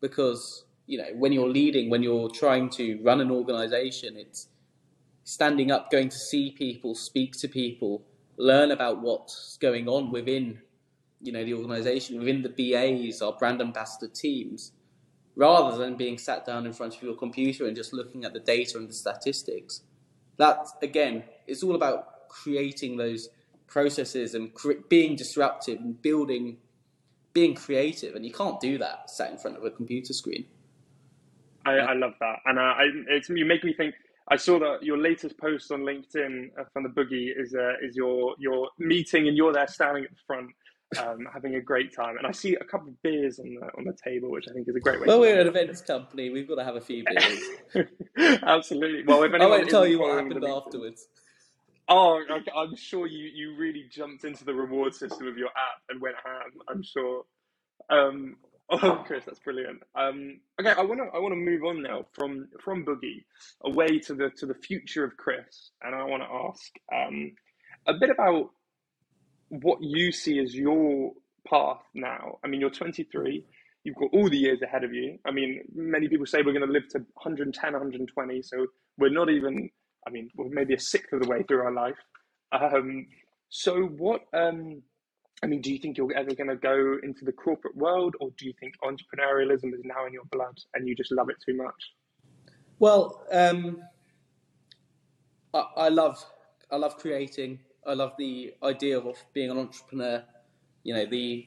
because 0.00 0.64
you 0.86 0.98
know 0.98 1.08
when 1.14 1.32
you're 1.32 1.48
leading, 1.48 1.90
when 1.90 2.02
you're 2.02 2.30
trying 2.30 2.70
to 2.70 3.00
run 3.02 3.20
an 3.20 3.30
organization, 3.30 4.16
it's 4.16 4.48
standing 5.24 5.70
up, 5.70 5.90
going 5.90 6.08
to 6.10 6.18
see 6.18 6.50
people, 6.50 6.94
speak 6.94 7.32
to 7.38 7.48
people 7.48 8.04
learn 8.36 8.70
about 8.70 9.00
what's 9.00 9.56
going 9.58 9.88
on 9.88 10.10
within 10.10 10.60
you 11.20 11.32
know 11.32 11.44
the 11.44 11.54
organization 11.54 12.18
within 12.18 12.42
the 12.42 12.48
BAs 12.48 13.22
our 13.22 13.32
brand 13.32 13.60
ambassador 13.60 14.12
teams 14.12 14.72
rather 15.36 15.76
than 15.76 15.96
being 15.96 16.18
sat 16.18 16.46
down 16.46 16.66
in 16.66 16.72
front 16.72 16.94
of 16.94 17.02
your 17.02 17.16
computer 17.16 17.66
and 17.66 17.74
just 17.74 17.92
looking 17.92 18.24
at 18.24 18.32
the 18.32 18.38
data 18.38 18.78
and 18.78 18.88
the 18.88 18.92
statistics. 18.92 19.82
That 20.36 20.66
again 20.82 21.24
it's 21.46 21.62
all 21.62 21.74
about 21.74 22.28
creating 22.28 22.96
those 22.96 23.28
processes 23.66 24.34
and 24.34 24.52
cre- 24.52 24.84
being 24.88 25.16
disruptive 25.16 25.78
and 25.78 26.00
building 26.00 26.58
being 27.32 27.54
creative 27.54 28.14
and 28.14 28.24
you 28.24 28.32
can't 28.32 28.60
do 28.60 28.78
that 28.78 29.10
sat 29.10 29.30
in 29.30 29.38
front 29.38 29.56
of 29.56 29.64
a 29.64 29.70
computer 29.70 30.12
screen 30.12 30.44
I, 31.64 31.72
I 31.72 31.94
love 31.94 32.14
that 32.20 32.36
and 32.46 32.58
uh, 32.58 32.62
I, 32.62 32.84
it's 33.08 33.28
you 33.28 33.44
make 33.44 33.64
me 33.64 33.72
think 33.72 33.94
I 34.28 34.36
saw 34.36 34.58
that 34.58 34.82
your 34.82 34.96
latest 34.96 35.38
post 35.38 35.70
on 35.70 35.80
LinkedIn 35.80 36.50
uh, 36.58 36.64
from 36.72 36.84
the 36.84 36.88
boogi 36.88 37.28
is 37.36 37.54
uh, 37.54 37.74
is 37.82 37.94
your 37.94 38.34
your 38.38 38.70
meeting 38.78 39.28
and 39.28 39.36
you're 39.36 39.52
there 39.52 39.68
standing 39.68 40.04
at 40.04 40.10
the 40.10 40.16
front. 40.26 40.50
Um, 41.02 41.26
having 41.32 41.56
a 41.56 41.60
great 41.60 41.92
time, 41.92 42.18
and 42.18 42.26
I 42.26 42.30
see 42.30 42.54
a 42.54 42.62
couple 42.62 42.88
of 42.88 43.02
beers 43.02 43.40
on 43.40 43.52
the 43.52 43.66
on 43.76 43.84
the 43.84 43.96
table, 44.04 44.30
which 44.30 44.44
I 44.48 44.52
think 44.52 44.68
is 44.68 44.76
a 44.76 44.80
great 44.80 45.00
way. 45.00 45.06
Well, 45.08 45.18
we're 45.18 45.40
an 45.40 45.48
events 45.48 45.80
company; 45.80 46.30
we've 46.30 46.46
got 46.46 46.54
to 46.56 46.62
have 46.62 46.76
a 46.76 46.80
few 46.80 47.02
beers. 47.04 47.88
Absolutely. 48.44 49.02
Well, 49.02 49.24
if 49.24 49.34
I 49.34 49.44
won't 49.44 49.68
tell 49.68 49.86
you 49.86 49.98
what 49.98 50.22
happened 50.22 50.44
afterwards. 50.44 51.08
Oh, 51.88 52.22
I'm 52.56 52.76
sure 52.76 53.08
you, 53.08 53.28
you 53.34 53.56
really 53.56 53.86
jumped 53.90 54.24
into 54.24 54.44
the 54.44 54.54
reward 54.54 54.94
system 54.94 55.26
of 55.26 55.36
your 55.36 55.48
app 55.48 55.82
and 55.88 56.00
went 56.00 56.16
ham. 56.24 56.52
I'm 56.68 56.82
sure. 56.82 57.24
Um, 57.90 58.36
Oh, 58.82 59.02
Chris, 59.06 59.24
that's 59.26 59.40
brilliant. 59.40 59.80
Um, 59.94 60.40
okay, 60.60 60.72
I 60.72 60.82
want 60.82 61.00
to 61.00 61.06
I 61.16 61.20
want 61.20 61.32
to 61.32 61.36
move 61.36 61.64
on 61.64 61.82
now 61.82 62.06
from 62.14 62.48
from 62.62 62.84
Boogi 62.84 63.24
away 63.64 63.98
to 64.00 64.14
the 64.14 64.30
to 64.38 64.46
the 64.46 64.54
future 64.54 65.04
of 65.04 65.16
Chris, 65.16 65.70
and 65.82 65.94
I 65.94 66.04
want 66.04 66.22
to 66.22 66.28
ask 66.48 66.72
um, 66.92 67.32
a 67.86 67.94
bit 67.94 68.10
about 68.10 68.50
what 69.48 69.78
you 69.82 70.12
see 70.12 70.38
as 70.38 70.54
your 70.54 71.12
path 71.48 71.82
now. 71.94 72.38
I 72.44 72.48
mean, 72.48 72.60
you're 72.60 72.70
23. 72.70 73.44
You've 73.84 73.96
got 73.96 74.10
all 74.14 74.30
the 74.30 74.36
years 74.38 74.62
ahead 74.62 74.82
of 74.82 74.94
you. 74.94 75.18
I 75.26 75.30
mean, 75.30 75.60
many 75.74 76.08
people 76.08 76.26
say 76.26 76.38
we're 76.38 76.54
going 76.54 76.66
to 76.66 76.72
live 76.72 76.88
to 76.90 76.98
110, 76.98 77.72
120. 77.72 78.42
So 78.42 78.66
we're 78.98 79.10
not 79.10 79.30
even. 79.30 79.70
I 80.06 80.10
mean, 80.10 80.30
we're 80.36 80.48
maybe 80.50 80.74
a 80.74 80.80
sixth 80.80 81.12
of 81.12 81.22
the 81.22 81.28
way 81.28 81.42
through 81.42 81.62
our 81.62 81.72
life. 81.72 81.96
Um, 82.52 83.06
so 83.50 83.82
what? 83.82 84.22
Um, 84.32 84.82
I 85.44 85.46
mean, 85.46 85.60
do 85.60 85.70
you 85.70 85.78
think 85.78 85.98
you're 85.98 86.10
ever 86.16 86.34
going 86.34 86.48
to 86.48 86.56
go 86.56 86.96
into 87.02 87.26
the 87.26 87.32
corporate 87.32 87.76
world, 87.76 88.16
or 88.18 88.30
do 88.38 88.46
you 88.46 88.54
think 88.58 88.76
entrepreneurialism 88.82 89.74
is 89.74 89.82
now 89.84 90.06
in 90.06 90.14
your 90.14 90.24
blood 90.32 90.56
and 90.72 90.88
you 90.88 90.94
just 90.94 91.12
love 91.12 91.28
it 91.28 91.36
too 91.46 91.54
much? 91.54 91.74
Well, 92.78 93.26
um, 93.30 93.82
I, 95.52 95.66
I, 95.76 95.88
love 95.90 96.24
I 96.72 96.76
love 96.76 96.96
creating. 96.96 97.58
I 97.86 97.92
love 97.92 98.12
the 98.16 98.54
idea 98.62 98.98
of 98.98 99.22
being 99.34 99.50
an 99.50 99.58
entrepreneur. 99.58 100.24
You 100.82 100.94
know, 100.94 101.04
the 101.04 101.46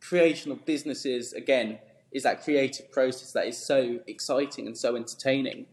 creation 0.00 0.50
of 0.50 0.64
businesses 0.64 1.34
again 1.34 1.80
is 2.10 2.22
that 2.22 2.42
creative 2.42 2.90
process 2.90 3.32
that 3.32 3.46
is 3.46 3.58
so 3.58 4.00
exciting 4.06 4.66
and 4.66 4.76
so 4.76 4.96
entertaining. 4.96 5.66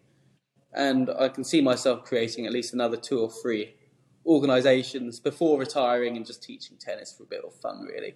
And 0.73 1.09
I 1.09 1.29
can 1.29 1.45
see 1.45 1.61
myself 1.61 2.03
creating 2.03 2.45
at 2.45 2.51
least 2.51 2.73
another 2.73 2.97
two 2.97 3.21
or 3.21 3.31
three 3.31 3.75
organisations 4.25 5.19
before 5.19 5.59
retiring 5.59 6.17
and 6.17 6.25
just 6.25 6.43
teaching 6.43 6.77
tennis 6.77 7.13
for 7.15 7.23
a 7.23 7.27
bit 7.27 7.43
of 7.45 7.53
fun, 7.53 7.81
really. 7.81 8.15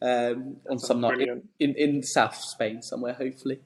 Um, 0.00 0.58
on 0.70 0.78
some 0.78 1.00
night 1.00 1.20
in, 1.20 1.42
in, 1.58 1.74
in, 1.74 2.02
South 2.04 2.36
Spain 2.36 2.82
somewhere, 2.82 3.14
hopefully. 3.14 3.58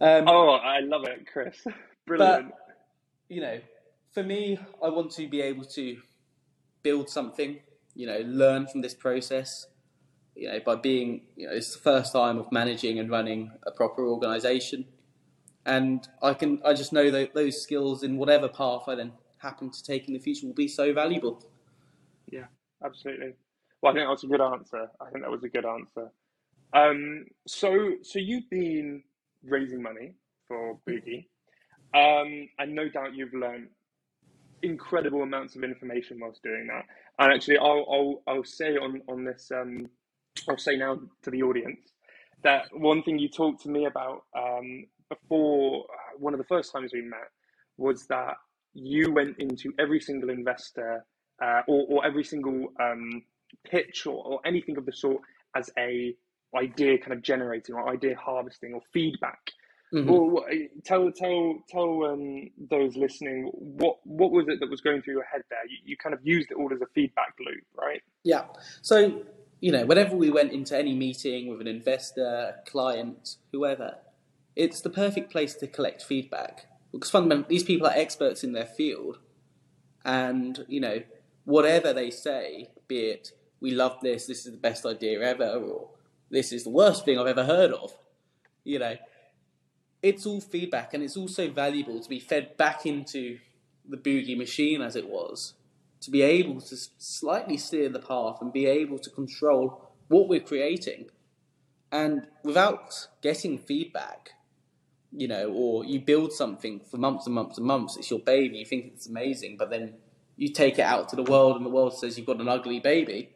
Um, 0.00 0.24
oh, 0.26 0.50
I 0.50 0.80
love 0.80 1.04
it, 1.04 1.26
Chris. 1.30 1.56
Brilliant. 2.06 2.48
But, 2.48 2.76
you 3.28 3.42
know, 3.42 3.60
for 4.12 4.22
me, 4.22 4.58
I 4.82 4.88
want 4.88 5.10
to 5.12 5.28
be 5.28 5.42
able 5.42 5.64
to 5.64 5.98
build 6.82 7.10
something, 7.10 7.58
you 7.94 8.06
know, 8.06 8.20
learn 8.24 8.66
from 8.66 8.80
this 8.80 8.94
process. 8.94 9.66
You 10.34 10.48
know, 10.48 10.60
by 10.64 10.76
being, 10.76 11.22
you 11.36 11.46
know, 11.46 11.52
it's 11.52 11.74
the 11.74 11.80
first 11.80 12.12
time 12.12 12.38
of 12.38 12.50
managing 12.50 12.98
and 12.98 13.10
running 13.10 13.52
a 13.66 13.70
proper 13.70 14.06
organisation, 14.06 14.86
and 15.66 16.06
I 16.22 16.34
can, 16.34 16.60
I 16.64 16.72
just 16.74 16.92
know 16.92 17.10
that 17.10 17.34
those 17.34 17.62
skills 17.62 18.02
in 18.02 18.16
whatever 18.16 18.48
path 18.48 18.84
I 18.88 18.94
then 18.94 19.12
happen 19.44 19.70
to 19.70 19.82
take 19.82 20.08
in 20.08 20.14
the 20.14 20.20
future 20.20 20.46
will 20.46 20.54
be 20.54 20.68
so 20.68 20.92
valuable. 20.92 21.44
Yeah, 22.30 22.46
absolutely. 22.84 23.34
Well, 23.80 23.92
I 23.92 23.96
think 23.96 24.08
that's 24.08 24.24
a 24.24 24.26
good 24.26 24.40
answer. 24.40 24.90
I 25.00 25.10
think 25.10 25.22
that 25.24 25.30
was 25.30 25.44
a 25.44 25.48
good 25.48 25.66
answer. 25.66 26.10
Um, 26.72 27.26
so, 27.46 27.92
so 28.02 28.18
you've 28.18 28.48
been 28.50 29.02
raising 29.44 29.82
money 29.82 30.14
for 30.48 30.78
Boogi, 30.88 31.26
um, 31.94 32.48
and 32.58 32.74
no 32.74 32.88
doubt 32.88 33.14
you've 33.14 33.34
learned 33.34 33.68
incredible 34.62 35.22
amounts 35.22 35.54
of 35.54 35.62
information 35.62 36.18
whilst 36.20 36.42
doing 36.42 36.66
that. 36.68 36.84
And 37.18 37.32
actually, 37.32 37.58
I'll 37.58 37.86
I'll, 37.90 38.22
I'll 38.26 38.44
say 38.44 38.76
on 38.76 39.02
on 39.08 39.24
this, 39.24 39.52
um, 39.54 39.88
I'll 40.48 40.58
say 40.58 40.76
now 40.76 40.98
to 41.22 41.30
the 41.30 41.42
audience 41.42 41.92
that 42.42 42.64
one 42.72 43.02
thing 43.02 43.18
you 43.18 43.28
talked 43.28 43.62
to 43.62 43.68
me 43.68 43.86
about 43.86 44.24
um, 44.36 44.86
before 45.08 45.86
one 46.18 46.34
of 46.34 46.38
the 46.38 46.44
first 46.44 46.72
times 46.72 46.92
we 46.92 47.02
met 47.02 47.30
was 47.76 48.06
that 48.06 48.36
you 48.74 49.12
went 49.12 49.36
into 49.38 49.72
every 49.78 50.00
single 50.00 50.30
investor 50.30 51.04
uh, 51.42 51.62
or, 51.66 51.86
or 51.88 52.06
every 52.06 52.24
single 52.24 52.68
um, 52.80 53.22
pitch 53.68 54.06
or, 54.06 54.24
or 54.24 54.40
anything 54.44 54.76
of 54.76 54.86
the 54.86 54.92
sort 54.92 55.22
as 55.56 55.70
a 55.78 56.14
idea 56.56 56.98
kind 56.98 57.12
of 57.12 57.22
generating 57.22 57.74
or 57.74 57.88
idea 57.88 58.16
harvesting 58.16 58.74
or 58.74 58.80
feedback. 58.92 59.40
Mm-hmm. 59.92 60.10
Or 60.10 60.44
tell 60.84 61.12
tell 61.12 61.62
tell 61.68 62.04
um, 62.04 62.50
those 62.68 62.96
listening 62.96 63.50
what 63.54 63.98
what 64.04 64.32
was 64.32 64.46
it 64.48 64.58
that 64.58 64.68
was 64.68 64.80
going 64.80 65.02
through 65.02 65.14
your 65.14 65.24
head 65.24 65.42
there? 65.50 65.64
You, 65.68 65.76
you 65.84 65.96
kind 65.96 66.14
of 66.14 66.20
used 66.24 66.50
it 66.50 66.56
all 66.56 66.72
as 66.72 66.80
a 66.80 66.86
feedback 66.94 67.34
loop, 67.38 67.62
right? 67.78 68.02
Yeah. 68.24 68.46
So 68.82 69.22
you 69.60 69.70
know, 69.70 69.86
whenever 69.86 70.16
we 70.16 70.30
went 70.30 70.52
into 70.52 70.76
any 70.76 70.94
meeting 70.94 71.48
with 71.48 71.60
an 71.60 71.68
investor, 71.68 72.56
client, 72.66 73.36
whoever, 73.52 73.98
it's 74.56 74.80
the 74.80 74.90
perfect 74.90 75.30
place 75.30 75.54
to 75.56 75.66
collect 75.68 76.02
feedback 76.02 76.66
because 76.94 77.10
fundamentally 77.10 77.54
these 77.54 77.64
people 77.64 77.86
are 77.86 77.94
experts 77.94 78.44
in 78.44 78.52
their 78.52 78.66
field, 78.66 79.18
and 80.04 80.64
you 80.68 80.80
know 80.80 81.02
whatever 81.44 81.92
they 81.92 82.10
say, 82.10 82.70
be 82.88 83.00
it 83.06 83.32
we 83.60 83.70
love 83.70 83.98
this, 84.02 84.26
this 84.26 84.44
is 84.44 84.52
the 84.52 84.58
best 84.58 84.84
idea 84.84 85.20
ever, 85.20 85.46
or 85.46 85.90
this 86.30 86.52
is 86.52 86.64
the 86.64 86.70
worst 86.70 87.04
thing 87.04 87.18
I've 87.18 87.26
ever 87.26 87.44
heard 87.44 87.72
of, 87.72 87.92
you 88.62 88.78
know, 88.78 88.96
it's 90.02 90.26
all 90.26 90.40
feedback, 90.40 90.92
and 90.92 91.02
it's 91.02 91.16
also 91.16 91.50
valuable 91.50 92.00
to 92.00 92.08
be 92.08 92.20
fed 92.20 92.56
back 92.58 92.84
into 92.84 93.38
the 93.88 93.96
boogi 93.96 94.36
machine 94.36 94.82
as 94.82 94.96
it 94.96 95.08
was, 95.08 95.54
to 96.00 96.10
be 96.10 96.20
able 96.20 96.60
to 96.60 96.76
slightly 96.98 97.56
steer 97.56 97.88
the 97.88 97.98
path 97.98 98.38
and 98.42 98.52
be 98.52 98.66
able 98.66 98.98
to 98.98 99.10
control 99.10 99.90
what 100.08 100.28
we're 100.28 100.40
creating. 100.40 101.06
And 101.90 102.26
without 102.42 103.08
getting 103.22 103.56
feedback, 103.56 104.32
you 105.16 105.28
know, 105.28 105.50
or 105.52 105.84
you 105.84 106.00
build 106.00 106.32
something 106.32 106.80
for 106.80 106.96
months 106.96 107.26
and 107.26 107.34
months 107.34 107.56
and 107.56 107.66
months, 107.66 107.96
it's 107.96 108.10
your 108.10 108.18
baby, 108.20 108.58
you 108.58 108.64
think 108.64 108.92
it's 108.94 109.06
amazing, 109.06 109.56
but 109.56 109.70
then 109.70 109.94
you 110.36 110.48
take 110.48 110.78
it 110.78 110.82
out 110.82 111.08
to 111.08 111.16
the 111.16 111.22
world 111.22 111.56
and 111.56 111.64
the 111.64 111.70
world 111.70 111.96
says 111.96 112.18
you've 112.18 112.26
got 112.26 112.40
an 112.40 112.48
ugly 112.48 112.80
baby. 112.80 113.30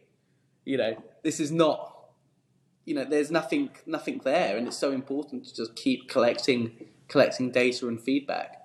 You 0.64 0.76
know, 0.76 1.02
this 1.22 1.40
is 1.40 1.52
not 1.52 1.94
you 2.84 2.94
know, 2.94 3.04
there's 3.04 3.30
nothing 3.30 3.70
nothing 3.86 4.20
there 4.24 4.56
and 4.56 4.66
it's 4.66 4.76
so 4.76 4.92
important 4.92 5.44
to 5.44 5.54
just 5.54 5.76
keep 5.76 6.08
collecting 6.08 6.88
collecting 7.06 7.50
data 7.50 7.86
and 7.86 8.00
feedback. 8.00 8.56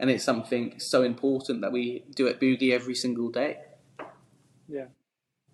And 0.00 0.10
it's 0.10 0.24
something 0.24 0.78
so 0.78 1.02
important 1.02 1.60
that 1.62 1.72
we 1.72 2.04
do 2.14 2.28
at 2.28 2.40
Boogi 2.40 2.72
every 2.72 2.94
single 2.94 3.30
day. 3.30 3.58
Yeah. 4.68 4.86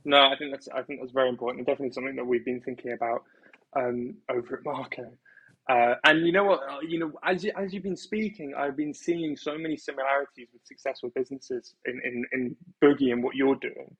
No, 0.04 0.18
I 0.18 0.36
think 0.36 0.50
that's 0.50 0.68
I 0.68 0.82
think 0.82 1.00
that's 1.00 1.12
very 1.12 1.28
important 1.28 1.60
and 1.60 1.66
definitely 1.66 1.92
something 1.92 2.16
that 2.16 2.26
we've 2.26 2.44
been 2.44 2.60
thinking 2.60 2.92
about 2.92 3.24
um, 3.76 4.16
over 4.28 4.56
at 4.56 4.64
Marco. 4.64 5.12
Uh, 5.68 5.94
and 6.04 6.26
you 6.26 6.32
know 6.32 6.44
what? 6.44 6.60
Uh, 6.60 6.80
you 6.86 6.98
know, 6.98 7.12
as 7.24 7.42
you, 7.44 7.52
as 7.56 7.72
you've 7.72 7.82
been 7.82 7.96
speaking, 7.96 8.54
I've 8.56 8.76
been 8.76 8.92
seeing 8.92 9.36
so 9.36 9.56
many 9.56 9.76
similarities 9.76 10.48
with 10.52 10.64
successful 10.64 11.10
businesses 11.14 11.74
in 11.86 12.00
in, 12.04 12.24
in 12.32 12.56
Boogi 12.82 13.12
and 13.12 13.22
what 13.22 13.34
you're 13.34 13.56
doing. 13.56 13.96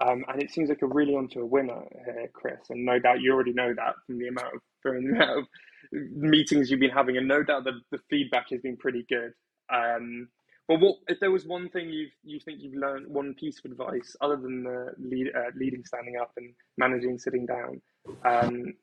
Um, 0.00 0.24
and 0.28 0.42
it 0.42 0.50
seems 0.50 0.70
like 0.70 0.82
a 0.82 0.86
really 0.86 1.14
onto 1.14 1.40
a 1.40 1.46
winner 1.46 1.82
here, 2.06 2.28
Chris. 2.32 2.70
And 2.70 2.84
no 2.84 2.98
doubt 2.98 3.20
you 3.20 3.32
already 3.32 3.52
know 3.52 3.74
that 3.74 3.94
from 4.06 4.18
the 4.18 4.28
amount 4.28 4.54
of 4.54 4.60
from 4.82 5.04
the 5.04 5.12
amount 5.14 5.38
of 5.40 5.44
meetings 5.92 6.70
you've 6.70 6.80
been 6.80 6.90
having, 6.90 7.16
and 7.18 7.28
no 7.28 7.42
doubt 7.42 7.64
the, 7.64 7.72
the 7.90 7.98
feedback 8.08 8.46
has 8.50 8.60
been 8.62 8.78
pretty 8.78 9.04
good. 9.08 9.32
Um, 9.72 10.28
but 10.66 10.80
what 10.80 10.96
if 11.08 11.20
there 11.20 11.30
was 11.30 11.46
one 11.46 11.68
thing 11.68 11.90
you 11.90 12.08
you 12.24 12.40
think 12.40 12.60
you've 12.62 12.80
learned, 12.80 13.06
one 13.08 13.34
piece 13.34 13.60
of 13.62 13.70
advice 13.70 14.16
other 14.22 14.36
than 14.36 14.62
the 14.64 14.92
lead, 14.98 15.28
uh, 15.36 15.50
leading, 15.56 15.84
standing 15.84 16.16
up, 16.20 16.32
and 16.38 16.54
managing 16.78 17.18
sitting 17.18 17.44
down? 17.44 17.82
Um, 18.24 18.74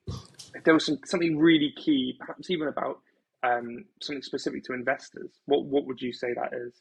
if 0.53 0.63
there 0.63 0.73
was 0.73 0.85
some, 0.85 0.99
something 1.05 1.37
really 1.37 1.73
key, 1.77 2.15
perhaps 2.19 2.49
even 2.49 2.67
about 2.67 2.99
um, 3.43 3.85
something 4.01 4.23
specific 4.23 4.63
to 4.65 4.73
investors, 4.73 5.31
what 5.45 5.65
what 5.65 5.85
would 5.85 6.01
you 6.01 6.13
say 6.13 6.33
that 6.33 6.53
is? 6.53 6.73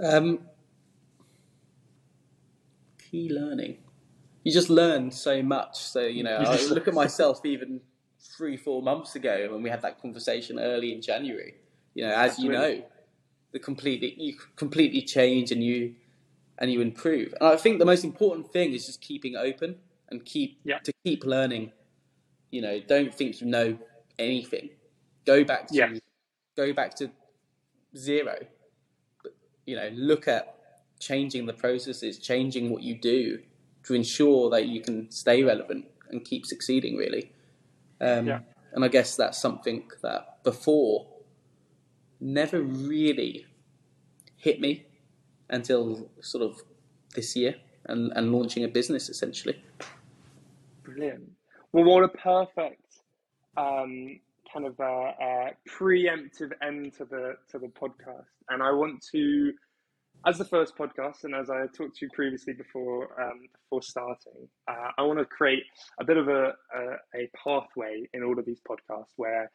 Um, 0.00 0.40
key 3.10 3.30
learning. 3.30 3.78
You 4.44 4.52
just 4.52 4.70
learn 4.70 5.10
so 5.10 5.42
much. 5.42 5.78
So 5.78 6.00
you 6.00 6.22
know, 6.22 6.36
I 6.38 6.64
look 6.66 6.88
at 6.88 6.94
myself 6.94 7.44
even 7.44 7.80
three, 8.36 8.56
four 8.56 8.82
months 8.82 9.14
ago 9.14 9.48
when 9.50 9.62
we 9.62 9.70
had 9.70 9.82
that 9.82 10.00
conversation 10.00 10.58
early 10.58 10.92
in 10.92 11.02
January. 11.02 11.54
You 11.94 12.06
know, 12.06 12.12
as 12.12 12.32
Absolutely. 12.32 12.54
you 12.54 12.60
know, 12.60 12.84
the 13.52 13.58
completely 13.58 14.14
you 14.16 14.36
completely 14.56 15.02
change 15.02 15.52
and 15.52 15.62
you 15.62 15.94
and 16.58 16.72
you 16.72 16.80
improve. 16.80 17.34
And 17.40 17.48
I 17.48 17.56
think 17.56 17.78
the 17.78 17.84
most 17.84 18.04
important 18.04 18.50
thing 18.52 18.72
is 18.72 18.86
just 18.86 19.00
keeping 19.00 19.36
open 19.36 19.76
and 20.10 20.24
keep 20.24 20.60
yeah. 20.64 20.78
to 20.78 20.92
keep 21.04 21.24
learning. 21.24 21.72
You 22.50 22.62
know, 22.62 22.80
don't 22.80 23.14
think 23.14 23.40
you 23.40 23.46
know 23.46 23.78
anything. 24.18 24.70
Go 25.26 25.44
back 25.44 25.68
to 25.68 25.74
yeah. 25.74 25.92
go 26.56 26.72
back 26.72 26.94
to 26.96 27.10
zero. 27.96 28.38
You 29.66 29.76
know, 29.76 29.90
look 29.94 30.28
at 30.28 30.56
changing 30.98 31.46
the 31.46 31.52
processes, 31.52 32.18
changing 32.18 32.70
what 32.70 32.82
you 32.82 32.98
do 32.98 33.40
to 33.84 33.94
ensure 33.94 34.50
that 34.50 34.66
you 34.66 34.80
can 34.80 35.10
stay 35.10 35.42
relevant 35.42 35.86
and 36.10 36.24
keep 36.24 36.46
succeeding. 36.46 36.96
Really, 36.96 37.32
um, 38.00 38.26
yeah. 38.26 38.40
and 38.72 38.84
I 38.84 38.88
guess 38.88 39.16
that's 39.16 39.38
something 39.38 39.90
that 40.02 40.42
before 40.42 41.06
never 42.20 42.60
really 42.60 43.46
hit 44.36 44.60
me 44.60 44.86
until 45.50 46.10
sort 46.20 46.44
of 46.44 46.62
this 47.14 47.36
year 47.36 47.54
and, 47.86 48.12
and 48.14 48.32
launching 48.32 48.64
a 48.64 48.68
business 48.68 49.08
essentially. 49.08 49.62
Brilliant. 50.88 51.30
Well, 51.72 51.84
what 51.84 52.04
a 52.04 52.08
perfect 52.08 53.00
um, 53.58 54.20
kind 54.50 54.66
of 54.66 54.80
a, 54.80 55.12
uh, 55.22 55.50
preemptive 55.68 56.52
end 56.66 56.94
to 56.94 57.04
the 57.04 57.34
to 57.50 57.58
the 57.58 57.66
podcast. 57.66 58.24
And 58.48 58.62
I 58.62 58.72
want 58.72 59.04
to, 59.12 59.52
as 60.26 60.38
the 60.38 60.46
first 60.46 60.78
podcast, 60.78 61.24
and 61.24 61.34
as 61.34 61.50
I 61.50 61.66
talked 61.76 61.96
to 61.98 62.06
you 62.06 62.08
previously 62.14 62.54
before 62.54 63.20
um, 63.20 63.48
before 63.52 63.82
starting, 63.82 64.48
uh, 64.66 64.92
I 64.96 65.02
want 65.02 65.18
to 65.18 65.26
create 65.26 65.64
a 66.00 66.04
bit 66.04 66.16
of 66.16 66.28
a, 66.28 66.54
a, 66.74 67.20
a 67.20 67.30
pathway 67.44 68.08
in 68.14 68.22
all 68.22 68.38
of 68.38 68.46
these 68.46 68.60
podcasts 68.66 69.12
where 69.16 69.50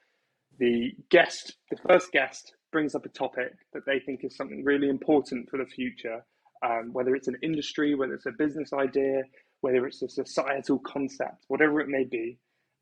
the 0.60 0.92
guest, 1.10 1.56
the 1.72 1.78
first 1.90 2.12
guest, 2.12 2.54
brings 2.72 2.94
up 2.94 3.08
a 3.08 3.10
topic 3.10 3.54
that 3.74 3.88
they 3.88 4.00
think 4.00 4.24
is 4.24 4.36
something 4.36 4.64
really 4.64 4.88
important 4.88 5.50
for 5.50 5.58
the 5.58 5.66
future, 5.66 6.24
um, 6.64 6.94
whether 6.94 7.16
it's 7.16 7.28
an 7.28 7.38
industry, 7.42 7.96
whether 7.96 8.14
it's 8.14 8.28
a 8.28 8.32
business 8.38 8.72
idea, 8.72 9.24
whether 9.64 9.88
it's 9.88 10.02
a 10.02 10.10
societal 10.10 10.78
concept, 10.80 11.46
whatever 11.48 11.80
it 11.80 11.88
may 11.88 12.04
be, 12.04 12.38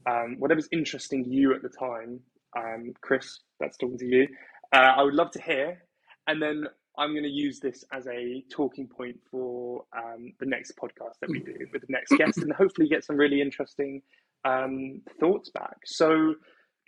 um, 0.09 0.35
whatever's 0.39 0.67
interesting 0.71 1.23
you 1.29 1.53
at 1.53 1.61
the 1.61 1.69
time. 1.69 2.19
Um, 2.57 2.93
Chris, 3.01 3.41
that's 3.59 3.77
talking 3.77 3.99
to 3.99 4.05
you. 4.07 4.27
Uh, 4.73 4.93
I 4.97 5.03
would 5.03 5.13
love 5.13 5.29
to 5.33 5.41
hear. 5.41 5.83
And 6.25 6.41
then 6.41 6.65
I'm 6.97 7.11
going 7.11 7.23
to 7.23 7.29
use 7.29 7.59
this 7.59 7.83
as 7.93 8.07
a 8.07 8.43
talking 8.49 8.87
point 8.87 9.17
for 9.29 9.83
um, 9.95 10.33
the 10.39 10.47
next 10.47 10.73
podcast 10.75 11.19
that 11.21 11.29
we 11.29 11.39
do 11.39 11.53
with 11.71 11.83
the 11.83 11.87
next 11.89 12.13
guest 12.17 12.39
and 12.39 12.51
hopefully 12.51 12.89
get 12.89 13.03
some 13.03 13.15
really 13.15 13.41
interesting 13.41 14.01
um, 14.43 15.01
thoughts 15.19 15.51
back. 15.51 15.77
So, 15.85 16.33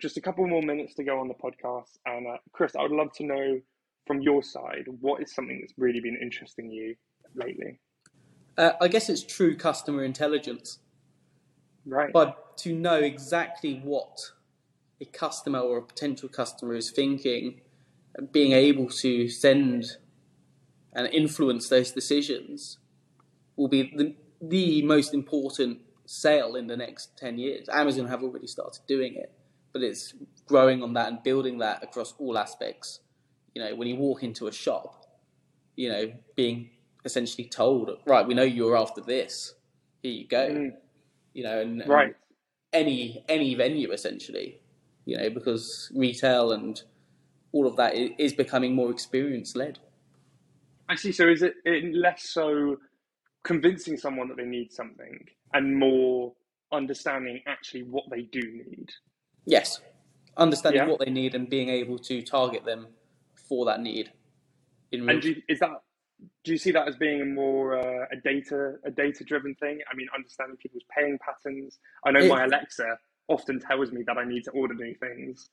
just 0.02 0.16
a 0.16 0.20
couple 0.20 0.44
more 0.48 0.60
minutes 0.60 0.96
to 0.96 1.04
go 1.04 1.20
on 1.20 1.28
the 1.28 1.34
podcast. 1.34 1.98
And 2.04 2.26
uh, 2.26 2.38
Chris, 2.52 2.74
I 2.74 2.82
would 2.82 2.90
love 2.90 3.12
to 3.18 3.24
know 3.24 3.60
from 4.08 4.22
your 4.22 4.42
side 4.42 4.86
what 5.00 5.22
is 5.22 5.32
something 5.32 5.60
that's 5.60 5.74
really 5.78 6.00
been 6.00 6.18
interesting 6.20 6.68
you 6.68 6.96
lately. 7.36 7.78
Uh, 8.56 8.72
I 8.80 8.88
guess 8.88 9.08
it's 9.08 9.22
true 9.22 9.56
customer 9.56 10.04
intelligence. 10.04 10.78
Right. 11.86 12.12
But 12.12 12.56
to 12.58 12.74
know 12.74 12.96
exactly 12.96 13.80
what 13.84 14.32
a 15.00 15.04
customer 15.04 15.58
or 15.58 15.78
a 15.78 15.82
potential 15.82 16.28
customer 16.28 16.74
is 16.74 16.90
thinking, 16.90 17.60
and 18.14 18.30
being 18.30 18.52
able 18.52 18.88
to 18.88 19.28
send 19.28 19.96
and 20.92 21.08
influence 21.08 21.68
those 21.68 21.90
decisions 21.90 22.78
will 23.56 23.68
be 23.68 23.92
the, 23.96 24.14
the 24.40 24.82
most 24.82 25.12
important 25.12 25.80
sale 26.06 26.54
in 26.54 26.68
the 26.68 26.76
next 26.76 27.16
10 27.18 27.38
years. 27.38 27.68
Amazon 27.68 28.06
have 28.06 28.22
already 28.22 28.46
started 28.46 28.80
doing 28.86 29.14
it 29.14 29.32
but 29.74 29.82
it's 29.82 30.14
growing 30.46 30.82
on 30.82 30.94
that 30.94 31.08
and 31.08 31.22
building 31.22 31.58
that 31.58 31.82
across 31.82 32.14
all 32.18 32.38
aspects. 32.38 33.00
You 33.54 33.62
know, 33.62 33.74
when 33.74 33.88
you 33.88 33.96
walk 33.96 34.22
into 34.22 34.46
a 34.46 34.52
shop, 34.52 35.04
you 35.76 35.90
know, 35.90 36.12
being 36.36 36.70
essentially 37.04 37.48
told, 37.48 37.90
right, 38.06 38.26
we 38.26 38.34
know 38.34 38.42
you're 38.42 38.76
after 38.76 39.00
this. 39.00 39.54
Here 40.02 40.12
you 40.12 40.26
go. 40.26 40.48
Mm. 40.50 40.70
You 41.32 41.44
know, 41.44 41.60
and, 41.60 41.82
and 41.82 41.90
right. 41.90 42.16
any 42.72 43.24
any 43.28 43.54
venue 43.54 43.90
essentially, 43.92 44.60
you 45.04 45.16
know, 45.16 45.30
because 45.30 45.90
retail 45.94 46.52
and 46.52 46.80
all 47.52 47.66
of 47.66 47.76
that 47.76 47.94
is 47.94 48.32
becoming 48.32 48.74
more 48.74 48.90
experience 48.90 49.56
led. 49.56 49.78
I 50.88 50.96
see. 50.96 51.12
So 51.12 51.28
is 51.28 51.42
it 51.42 51.54
less 51.94 52.24
so 52.24 52.76
convincing 53.42 53.96
someone 53.96 54.28
that 54.28 54.36
they 54.36 54.44
need 54.44 54.72
something 54.72 55.26
and 55.52 55.76
more 55.76 56.32
understanding 56.72 57.40
actually 57.46 57.82
what 57.82 58.04
they 58.10 58.22
do 58.22 58.40
need? 58.40 58.90
Yes, 59.46 59.80
understanding 60.36 60.82
yeah. 60.82 60.88
what 60.88 61.00
they 61.00 61.10
need 61.10 61.34
and 61.34 61.48
being 61.48 61.68
able 61.68 61.98
to 61.98 62.22
target 62.22 62.64
them 62.64 62.88
for 63.34 63.64
that 63.66 63.80
need. 63.80 64.12
In 64.92 65.08
and 65.08 65.24
you, 65.24 65.42
is 65.48 65.58
that 65.60 65.82
do 66.44 66.52
you 66.52 66.58
see 66.58 66.72
that 66.72 66.88
as 66.88 66.96
being 66.96 67.22
a 67.22 67.24
more 67.24 67.78
uh, 67.78 68.06
a 68.12 68.16
data 68.16 68.74
a 68.84 68.90
data 68.90 69.24
driven 69.24 69.54
thing? 69.56 69.80
I 69.90 69.94
mean, 69.96 70.08
understanding 70.14 70.56
people's 70.56 70.84
paying 70.96 71.18
patterns. 71.18 71.78
I 72.04 72.10
know 72.10 72.20
it, 72.20 72.28
my 72.28 72.44
Alexa 72.44 72.98
often 73.28 73.60
tells 73.60 73.92
me 73.92 74.02
that 74.06 74.18
I 74.18 74.24
need 74.24 74.44
to 74.44 74.50
order 74.52 74.74
new 74.74 74.94
things. 74.94 75.48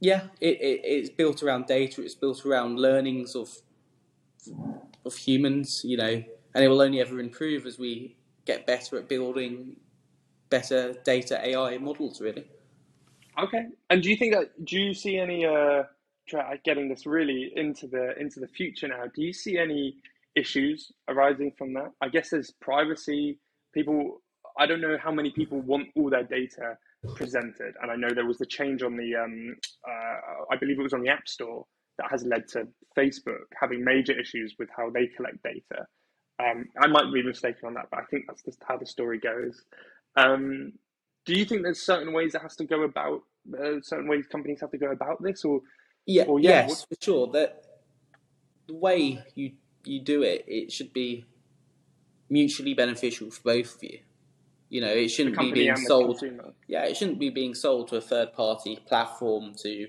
Yeah, 0.00 0.24
it, 0.40 0.60
it, 0.60 0.80
it's 0.84 1.10
built 1.10 1.42
around 1.42 1.66
data. 1.66 2.02
It's 2.02 2.14
built 2.14 2.44
around 2.44 2.78
learnings 2.78 3.34
of 3.34 3.50
of 5.04 5.16
humans, 5.16 5.82
you 5.84 5.96
know, 5.96 6.22
and 6.54 6.64
it 6.64 6.68
will 6.68 6.82
only 6.82 7.00
ever 7.00 7.18
improve 7.20 7.66
as 7.66 7.78
we 7.78 8.16
get 8.44 8.66
better 8.66 8.98
at 8.98 9.08
building 9.08 9.76
better 10.50 10.94
data 11.04 11.40
AI 11.46 11.78
models. 11.78 12.20
Really. 12.20 12.46
Okay. 13.38 13.66
And 13.90 14.02
do 14.02 14.10
you 14.10 14.16
think 14.16 14.34
that 14.34 14.64
do 14.64 14.78
you 14.78 14.94
see 14.94 15.18
any 15.18 15.44
uh 15.46 15.84
getting 16.64 16.88
this 16.88 17.06
really 17.06 17.52
into 17.56 17.86
the 17.86 18.18
into 18.18 18.40
the 18.40 18.48
future 18.48 18.88
now? 18.88 19.04
Do 19.14 19.22
you 19.22 19.32
see 19.32 19.58
any 19.58 19.96
issues 20.34 20.92
arising 21.08 21.52
from 21.56 21.74
that? 21.74 21.92
I 22.00 22.08
guess 22.08 22.30
there's 22.30 22.50
privacy. 22.60 23.38
People 23.72 24.22
I 24.58 24.66
don't 24.66 24.80
know 24.80 24.96
how 25.02 25.12
many 25.12 25.30
people 25.30 25.60
want 25.60 25.88
all 25.96 26.10
their 26.10 26.24
data 26.24 26.76
presented, 27.14 27.74
and 27.82 27.90
I 27.90 27.96
know 27.96 28.08
there 28.14 28.26
was 28.26 28.38
the 28.38 28.46
change 28.46 28.82
on 28.82 28.96
the 28.96 29.14
um 29.16 29.56
uh, 29.86 30.44
I 30.52 30.56
believe 30.56 30.78
it 30.78 30.82
was 30.82 30.94
on 30.94 31.02
the 31.02 31.10
App 31.10 31.28
Store 31.28 31.64
that 31.98 32.10
has 32.10 32.24
led 32.24 32.46
to 32.48 32.68
Facebook 32.96 33.46
having 33.58 33.84
major 33.84 34.18
issues 34.18 34.54
with 34.58 34.68
how 34.76 34.90
they 34.90 35.06
collect 35.06 35.42
data. 35.42 35.86
Um, 36.38 36.66
I 36.80 36.86
might 36.86 37.12
be 37.12 37.22
mistaken 37.22 37.68
on 37.68 37.74
that, 37.74 37.86
but 37.90 38.00
I 38.00 38.04
think 38.10 38.24
that's 38.26 38.42
just 38.42 38.62
how 38.68 38.76
the 38.76 38.84
story 38.84 39.18
goes. 39.18 39.64
Um, 40.16 40.72
do 41.24 41.34
you 41.34 41.44
think 41.46 41.62
there's 41.62 41.80
certain 41.80 42.12
ways 42.12 42.34
it 42.34 42.42
has 42.42 42.56
to 42.56 42.64
go 42.64 42.82
about 42.82 43.22
uh, 43.58 43.80
certain 43.82 44.08
ways 44.08 44.26
companies 44.26 44.60
have 44.60 44.70
to 44.70 44.78
go 44.78 44.90
about 44.90 45.22
this, 45.22 45.44
or 45.44 45.60
yeah, 46.06 46.24
or 46.24 46.40
yeah 46.40 46.50
yes, 46.50 46.68
what? 46.68 46.86
for 46.88 47.04
sure. 47.04 47.26
That 47.32 47.62
the 48.66 48.74
way 48.74 49.22
you 49.34 49.52
you 49.84 50.00
do 50.00 50.22
it, 50.22 50.44
it 50.46 50.72
should 50.72 50.92
be 50.92 51.26
mutually 52.28 52.74
beneficial 52.74 53.30
for 53.30 53.42
both 53.42 53.76
of 53.76 53.84
you. 53.84 53.98
You 54.68 54.80
know, 54.80 54.88
it 54.88 55.08
shouldn't 55.08 55.38
be 55.38 55.52
being 55.52 55.76
sold. 55.76 56.20
Yeah, 56.66 56.84
it 56.86 56.96
shouldn't 56.96 57.20
be 57.20 57.30
being 57.30 57.54
sold 57.54 57.88
to 57.88 57.96
a 57.96 58.00
third 58.00 58.32
party 58.32 58.80
platform 58.86 59.54
to 59.62 59.88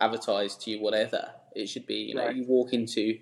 advertise 0.00 0.56
to 0.56 0.70
you 0.70 0.80
whatever. 0.80 1.30
It 1.54 1.68
should 1.68 1.86
be, 1.86 1.96
you 1.96 2.14
know, 2.14 2.26
right. 2.26 2.36
you 2.36 2.44
walk 2.46 2.72
into 2.72 3.18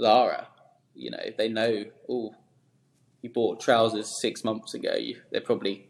Zara, 0.00 0.48
you 0.94 1.10
know, 1.10 1.22
they 1.38 1.48
know, 1.48 1.84
oh, 2.08 2.34
you 3.22 3.30
bought 3.30 3.60
trousers 3.60 4.20
six 4.20 4.44
months 4.44 4.74
ago. 4.74 4.94
You, 4.94 5.20
they're 5.30 5.40
probably 5.40 5.88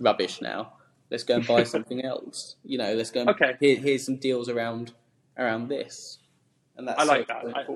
rubbish 0.00 0.40
now. 0.40 0.72
Let's 1.10 1.24
go 1.24 1.36
and 1.36 1.46
buy 1.46 1.64
something 1.64 2.04
else. 2.04 2.56
You 2.64 2.78
know, 2.78 2.94
let's 2.94 3.10
go. 3.10 3.22
And, 3.22 3.30
okay. 3.30 3.56
Here, 3.58 3.76
here's 3.76 4.06
some 4.06 4.16
deals 4.16 4.48
around 4.48 4.92
around 5.36 5.68
this, 5.68 6.18
and 6.76 6.86
that's 6.86 7.00
I 7.00 7.04
like 7.04 7.26
so 7.26 7.34
that. 7.52 7.56
I, 7.56 7.66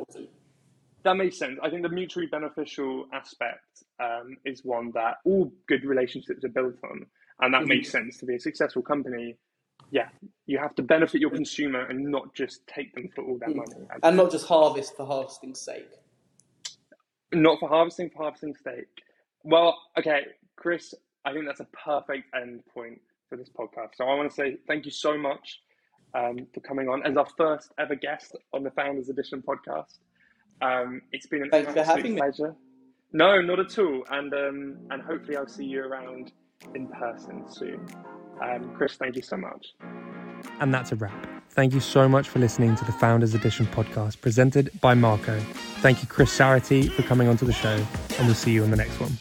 that 1.03 1.17
makes 1.17 1.39
sense. 1.39 1.59
I 1.63 1.69
think 1.69 1.83
the 1.83 1.89
mutually 1.89 2.27
beneficial 2.27 3.07
aspect 3.13 3.83
um, 4.01 4.37
is 4.45 4.65
one 4.65 4.91
that 4.95 5.17
all 5.25 5.53
good 5.67 5.85
relationships 5.85 6.45
are 6.45 6.49
built 6.49 6.77
on, 6.85 7.07
and 7.41 7.53
that 7.53 7.61
mm-hmm. 7.61 7.69
makes 7.69 7.91
sense 7.91 8.19
to 8.19 8.27
be 8.27 8.37
a 8.37 8.41
successful 8.41 8.83
company. 8.83 9.37
Yeah, 9.91 10.09
you 10.47 10.59
have 10.59 10.75
to 10.77 10.83
benefit 10.83 11.21
your 11.21 11.31
consumer 11.31 11.87
and 11.87 12.07
not 12.07 12.35
just 12.35 12.67
take 12.67 12.95
them 12.95 13.09
for 13.15 13.25
all 13.25 13.39
their 13.39 13.51
mm. 13.51 13.57
money, 13.57 13.87
and 14.03 14.17
not 14.17 14.31
just 14.31 14.47
harvest 14.47 14.97
for 14.97 15.05
harvesting's 15.05 15.61
sake. 15.61 15.91
Not 17.33 17.59
for 17.59 17.69
harvesting 17.69 18.11
for 18.11 18.23
harvesting's 18.23 18.61
sake. 18.63 18.87
Well, 19.43 19.77
okay, 19.99 20.27
Chris, 20.57 20.95
I 21.25 21.33
think 21.33 21.47
that's 21.47 21.61
a 21.61 21.67
perfect 21.85 22.35
end 22.35 22.63
point 22.73 23.01
for 23.35 23.43
this 23.43 23.51
podcast. 23.51 23.97
So 23.97 24.05
I 24.05 24.15
want 24.15 24.31
to 24.31 24.35
say 24.35 24.57
thank 24.67 24.85
you 24.85 24.91
so 24.91 25.19
much 25.19 25.61
um, 26.15 26.47
for 26.53 26.61
coming 26.61 26.89
on 26.89 27.05
as 27.05 27.17
our 27.17 27.27
first 27.37 27.73
ever 27.79 27.95
guest 27.95 28.37
on 28.53 28.63
the 28.63 28.71
Founders 28.71 29.09
Edition 29.09 29.43
podcast. 29.43 29.99
Um, 30.63 31.03
it's 31.13 31.27
been 31.27 31.43
an 31.43 31.51
Thanks 31.51 31.77
absolute 31.77 32.17
pleasure. 32.17 32.49
Me. 32.51 32.55
No, 33.13 33.41
not 33.41 33.61
at 33.61 33.79
all. 33.79 34.05
And 34.11 34.33
um, 34.33 34.77
and 34.91 35.03
hopefully 35.03 35.37
I'll 35.37 35.49
see 35.49 35.65
you 35.65 35.83
around 35.83 36.33
in 36.75 36.87
person 36.89 37.45
soon. 37.49 37.87
Um, 38.43 38.73
Chris, 38.77 38.95
thank 38.97 39.17
you 39.17 39.23
so 39.23 39.37
much. 39.37 39.75
And 40.61 40.73
that's 40.73 40.93
a 40.93 40.97
wrap. 40.97 41.27
Thank 41.51 41.73
you 41.73 41.81
so 41.81 42.09
much 42.09 42.29
for 42.29 42.41
listening 42.41 42.75
to 42.77 42.85
the 42.85 42.93
Founders 42.93 43.35
Edition 43.35 43.67
podcast 43.67 44.21
presented 44.21 44.71
by 44.81 44.95
Marco. 44.95 45.39
Thank 45.81 46.03
you, 46.03 46.09
Chris 46.09 46.37
Saraty, 46.37 46.91
for 46.91 47.03
coming 47.03 47.29
onto 47.29 47.47
the 47.47 47.53
show, 47.53 47.77
and 48.19 48.27
we'll 48.27 48.35
see 48.35 48.53
you 48.53 48.65
on 48.65 48.71
the 48.71 48.77
next 48.77 48.99
one. 49.01 49.13